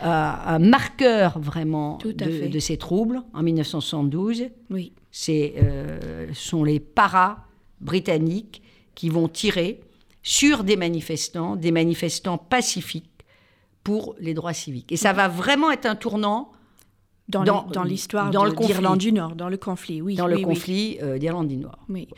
un 0.00 0.58
marqueur 0.58 1.38
vraiment 1.38 1.98
de, 2.04 2.58
ces 2.58 2.76
troubles 2.76 3.22
en 3.32 3.42
1972. 4.04 4.50
Oui. 4.70 4.92
C'est 5.10 5.54
euh, 5.62 6.28
sont 6.34 6.64
les 6.64 6.80
paras 6.80 7.44
britanniques 7.80 8.62
qui 8.94 9.08
vont 9.08 9.28
tirer 9.28 9.80
sur 10.22 10.64
des 10.64 10.76
manifestants, 10.76 11.56
des 11.56 11.70
manifestants 11.70 12.38
pacifiques 12.38 13.10
pour 13.82 14.16
les 14.18 14.34
droits 14.34 14.54
civiques. 14.54 14.90
Et 14.90 14.96
ça 14.96 15.12
va 15.12 15.28
vraiment 15.28 15.70
être 15.70 15.86
un 15.86 15.94
tournant 15.94 16.50
dans, 17.28 17.42
dans, 17.42 17.84
l'histoire 17.84 18.30
d'Irlande 18.30 18.98
du 18.98 19.12
Nord, 19.12 19.34
dans 19.34 19.48
le 19.48 19.56
conflit, 19.56 20.02
oui. 20.02 20.14
Dans 20.14 20.26
le 20.26 20.38
conflit 20.40 20.98
euh, 21.02 21.16
d'Irlande 21.18 21.48
du 21.48 21.56
Nord. 21.56 21.78
Oui. 21.88 22.08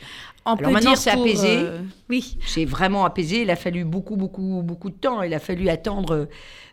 On 0.45 0.55
Alors 0.55 0.71
maintenant, 0.71 0.95
c'est 0.95 1.11
apaisé. 1.11 1.59
Euh, 1.59 1.81
oui. 2.09 2.37
C'est 2.45 2.65
vraiment 2.65 3.05
apaisé. 3.05 3.43
Il 3.43 3.49
a 3.49 3.55
fallu 3.55 3.85
beaucoup, 3.85 4.17
beaucoup, 4.17 4.61
beaucoup 4.63 4.89
de 4.89 4.95
temps. 4.95 5.21
Il 5.21 5.33
a 5.33 5.39
fallu 5.39 5.69
attendre 5.69 6.27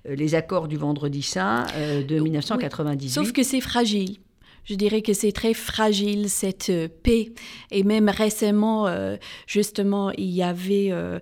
les 0.04 0.34
accords 0.34 0.68
du 0.68 0.76
Vendredi 0.76 1.22
Saint 1.22 1.66
de 1.76 2.18
1998. 2.18 3.08
Sauf 3.08 3.32
que 3.32 3.42
c'est 3.42 3.60
fragile. 3.60 4.18
Je 4.64 4.74
dirais 4.76 5.02
que 5.02 5.12
c'est 5.12 5.32
très 5.32 5.52
fragile 5.52 6.30
cette 6.30 6.70
euh, 6.70 6.88
paix. 7.02 7.32
Et 7.70 7.82
même 7.82 8.08
récemment, 8.08 8.86
euh, 8.86 9.16
justement, 9.46 10.10
il 10.12 10.30
y 10.30 10.42
avait 10.42 10.88
euh, 10.90 11.18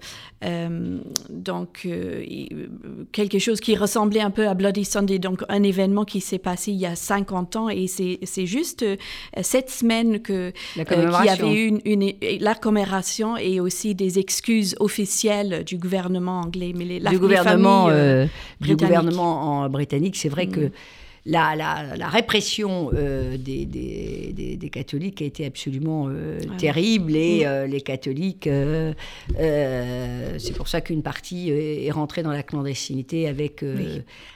donc 1.29 1.89
quelque 3.13 3.39
chose 3.39 3.61
qui 3.61 3.77
ressemblait 3.77 4.21
un 4.21 4.31
peu 4.31 4.49
à 4.49 4.55
Bloody 4.55 4.85
Sunday, 4.85 5.19
donc 5.19 5.43
un 5.49 5.63
événement 5.63 6.05
qui 6.05 6.21
s'est 6.21 6.39
passé 6.39 6.73
il 6.73 6.79
y 6.79 6.87
a 6.87 6.95
50 6.95 7.57
ans. 7.57 7.69
Et 7.69 7.87
c'est 7.87 8.47
juste 8.47 8.85
cette 9.41 9.71
semaine 9.71 10.21
que 10.21 10.53
qu'il 10.75 11.25
y 11.25 11.29
avait 11.29 11.55
eu 11.55 11.81
une, 11.85 12.13
la 12.41 12.55
commémoration 12.55 13.37
et 13.37 13.61
aussi 13.61 13.95
des 13.95 14.19
excuses 14.19 14.77
officielles 14.81 15.65
du 15.65 15.79
gouvernement 15.79 16.41
anglais. 16.41 16.73
Mais 16.77 16.85
les, 16.85 17.01
du 17.01 17.19
gouvernement, 17.19 17.89
du 18.61 18.77
gouvernement 18.77 19.63
en 19.63 19.69
britannique, 19.69 20.17
c'est 20.17 20.29
vrai 20.29 20.47
mm. 20.47 20.51
que 20.53 20.71
la, 21.25 21.55
la, 21.55 22.09
répression 22.09 22.91
euh, 22.95 23.37
des, 23.37 23.65
des, 23.65 24.57
des, 24.57 24.71
catholiques 24.71 25.23
a 25.23 25.25
été 25.25 25.47
absolument 25.47 26.09
euh, 26.09 26.41
terrible 26.59 27.15
et 27.15 27.43
euh, 27.45 27.67
les 27.67 27.81
catholiques, 27.81 28.49
c'est 29.39 30.57
pour 30.57 30.67
ça 30.67 30.81
qu'une 30.81 31.03
partie 31.03 31.51
est 31.51 31.91
rentrée 31.93 32.23
dans 32.23 32.33
la 32.33 32.43
clandestinité 32.43 33.29
avec, 33.29 33.65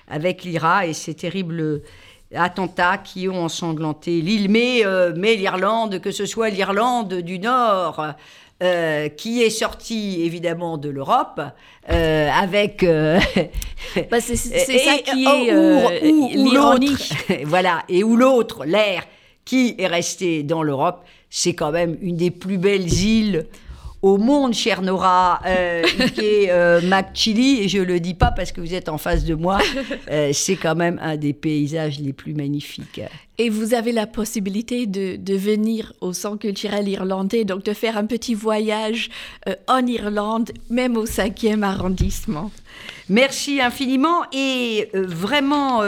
avec 0.07 0.45
l'IRA 0.45 0.87
et 0.87 0.93
ces 0.93 1.15
terribles 1.15 1.83
attentats 2.35 2.99
qui 2.99 3.29
ont 3.29 3.45
ensanglanté 3.45 4.21
l'île, 4.21 4.51
mais, 4.51 4.83
mais 5.17 5.35
l'Irlande, 5.35 6.01
que 6.01 6.13
ce 6.13 6.25
soit 6.25 6.51
l'Irlande 6.51 7.15
du 7.15 7.39
Nord, 7.41 8.15
euh, 8.63 9.09
qui 9.11 9.43
est 9.43 9.51
sorti 9.51 10.23
évidemment 10.23 10.79
de 10.79 10.89
l'Europe 10.89 11.43
euh, 11.91 12.31
avec 12.31 12.83
euh, 12.85 13.21
bah, 14.11 14.21
c'est 14.21 14.37
ça 14.37 14.99
qui 14.99 15.27
est 15.27 16.03
l'ironie. 16.35 16.97
voilà. 17.45 17.83
Et 17.91 18.03
où 18.03 18.17
l'autre 18.17 18.65
l'air 18.65 19.05
qui 19.45 19.75
est 19.79 19.87
resté 19.87 20.43
dans 20.43 20.63
l'Europe 20.63 21.05
c'est 21.29 21.55
quand 21.55 21.71
même 21.71 21.99
une 22.01 22.17
des 22.17 22.31
plus 22.31 22.57
belles 22.57 22.91
îles 22.91 23.47
au 24.03 24.19
monde, 24.19 24.55
cher 24.55 24.83
Nora, 24.83 25.41
euh, 25.47 25.83
est 26.19 26.51
euh, 26.51 26.81
Mac 26.83 27.11
Chili, 27.15 27.63
et 27.63 27.69
je 27.69 27.79
le 27.79 28.01
dis 28.01 28.15
pas 28.15 28.31
parce 28.31 28.53
que 28.53 28.61
vous 28.61 28.75
êtes 28.75 28.89
en 28.89 28.99
face 28.99 29.25
de 29.25 29.35
moi, 29.35 29.59
euh, 30.11 30.31
c'est 30.33 30.57
quand 30.57 30.75
même 30.75 30.99
un 31.03 31.17
des 31.17 31.33
paysages 31.33 31.99
les 32.01 32.13
plus 32.13 32.35
magnifiques. 32.35 33.01
Et 33.39 33.51
vous 33.51 33.75
avez 33.75 33.93
la 33.93 34.07
possibilité 34.07 34.87
de, 34.87 35.17
de 35.17 35.35
venir 35.35 35.93
au 36.01 36.13
Centre 36.13 36.39
culturel 36.39 36.89
irlandais, 36.89 37.45
donc 37.45 37.65
de 37.65 37.73
faire 37.73 37.99
un 37.99 38.07
petit 38.07 38.35
voyage 38.35 39.11
euh, 39.49 39.55
en 39.67 39.87
Irlande, 39.87 40.53
même 40.71 40.97
au 40.97 41.05
5e 41.05 41.63
arrondissement. 41.63 42.51
Merci 43.09 43.61
infiniment 43.61 44.25
et 44.33 44.89
vraiment 44.93 45.81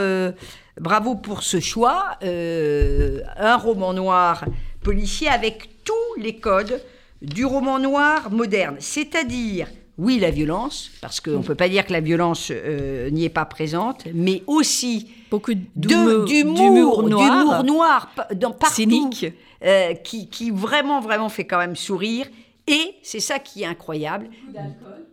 bravo 0.79 1.15
pour 1.15 1.43
ce 1.43 1.59
choix. 1.59 2.17
un 2.21 3.57
roman 3.57 3.93
noir 3.93 4.45
policier 4.81 5.27
avec 5.27 5.69
tous 5.83 6.21
les 6.21 6.37
codes 6.37 6.81
du 7.21 7.45
roman 7.45 7.79
noir 7.79 8.31
moderne, 8.31 8.77
c'est-à-dire 8.79 9.67
oui, 9.99 10.17
la 10.17 10.31
violence, 10.31 10.91
parce 11.01 11.19
qu'on 11.19 11.39
ne 11.39 11.43
peut 11.43 11.55
pas 11.55 11.67
dire 11.67 11.85
que 11.85 11.91
la 11.91 11.99
violence 11.99 12.51
euh, 12.51 13.09
n'y 13.09 13.25
est 13.25 13.29
pas 13.29 13.43
présente, 13.43 14.05
mais 14.13 14.43
aussi 14.47 15.11
beaucoup 15.29 15.53
d'humour, 15.75 17.03
noir, 17.03 17.63
noir 17.65 18.09
dans, 18.33 18.51
partout, 18.51 18.75
cynique, 18.75 19.25
euh, 19.61 19.93
qui, 19.95 20.29
qui, 20.29 20.51
vraiment, 20.51 21.01
vraiment 21.01 21.27
fait 21.27 21.45
quand 21.45 21.57
même 21.57 21.75
sourire. 21.75 22.27
Et 22.65 22.95
c'est 23.03 23.19
ça 23.19 23.39
qui 23.39 23.63
est 23.63 23.65
incroyable, 23.65 24.29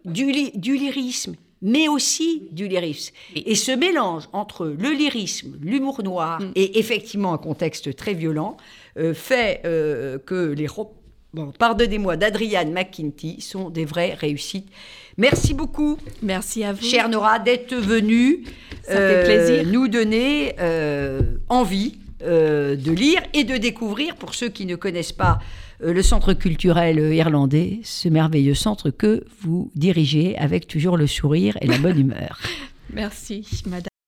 du, 0.04 0.50
du 0.54 0.76
lyrisme, 0.76 1.34
mais 1.62 1.88
aussi 1.88 2.46
du 2.52 2.68
lyrisme. 2.68 3.12
Et 3.34 3.56
ce 3.56 3.72
mélange 3.72 4.28
entre 4.32 4.66
le 4.66 4.90
lyrisme, 4.90 5.56
l'humour 5.60 6.04
noir 6.04 6.40
mm. 6.40 6.52
et 6.54 6.78
effectivement 6.78 7.32
un 7.32 7.38
contexte 7.38 7.96
très 7.96 8.14
violent 8.14 8.56
euh, 8.98 9.14
fait 9.14 9.62
que 9.64 10.52
les 10.52 10.68
bon, 11.34 11.52
pardonnez-moi, 11.58 12.16
d'Adriane 12.16 12.72
McKinty 12.72 13.40
sont 13.40 13.70
des 13.70 13.84
vraies 13.84 14.14
réussites. 14.14 14.68
Merci 15.18 15.54
beaucoup. 15.54 15.98
Merci 16.22 16.64
à 16.64 16.72
vous. 16.72 16.84
Chère 16.84 17.08
Nora, 17.08 17.38
d'être 17.38 17.74
venue 17.74 18.44
euh, 18.90 19.64
nous 19.64 19.88
donner 19.88 20.54
euh, 20.60 21.20
envie 21.48 21.98
euh, 22.22 22.76
de 22.76 22.92
lire 22.92 23.22
et 23.32 23.44
de 23.44 23.56
découvrir, 23.56 24.16
pour 24.16 24.34
ceux 24.34 24.48
qui 24.48 24.66
ne 24.66 24.76
connaissent 24.76 25.12
pas 25.12 25.38
le 25.80 26.02
centre 26.02 26.32
culturel 26.32 26.98
irlandais, 27.14 27.80
ce 27.82 28.08
merveilleux 28.08 28.54
centre 28.54 28.88
que 28.90 29.24
vous 29.42 29.70
dirigez 29.74 30.36
avec 30.38 30.66
toujours 30.66 30.96
le 30.96 31.06
sourire 31.06 31.58
et 31.60 31.66
la 31.66 31.76
bonne 31.76 32.00
humeur. 32.00 32.40
Merci, 32.92 33.46
madame. 33.66 33.95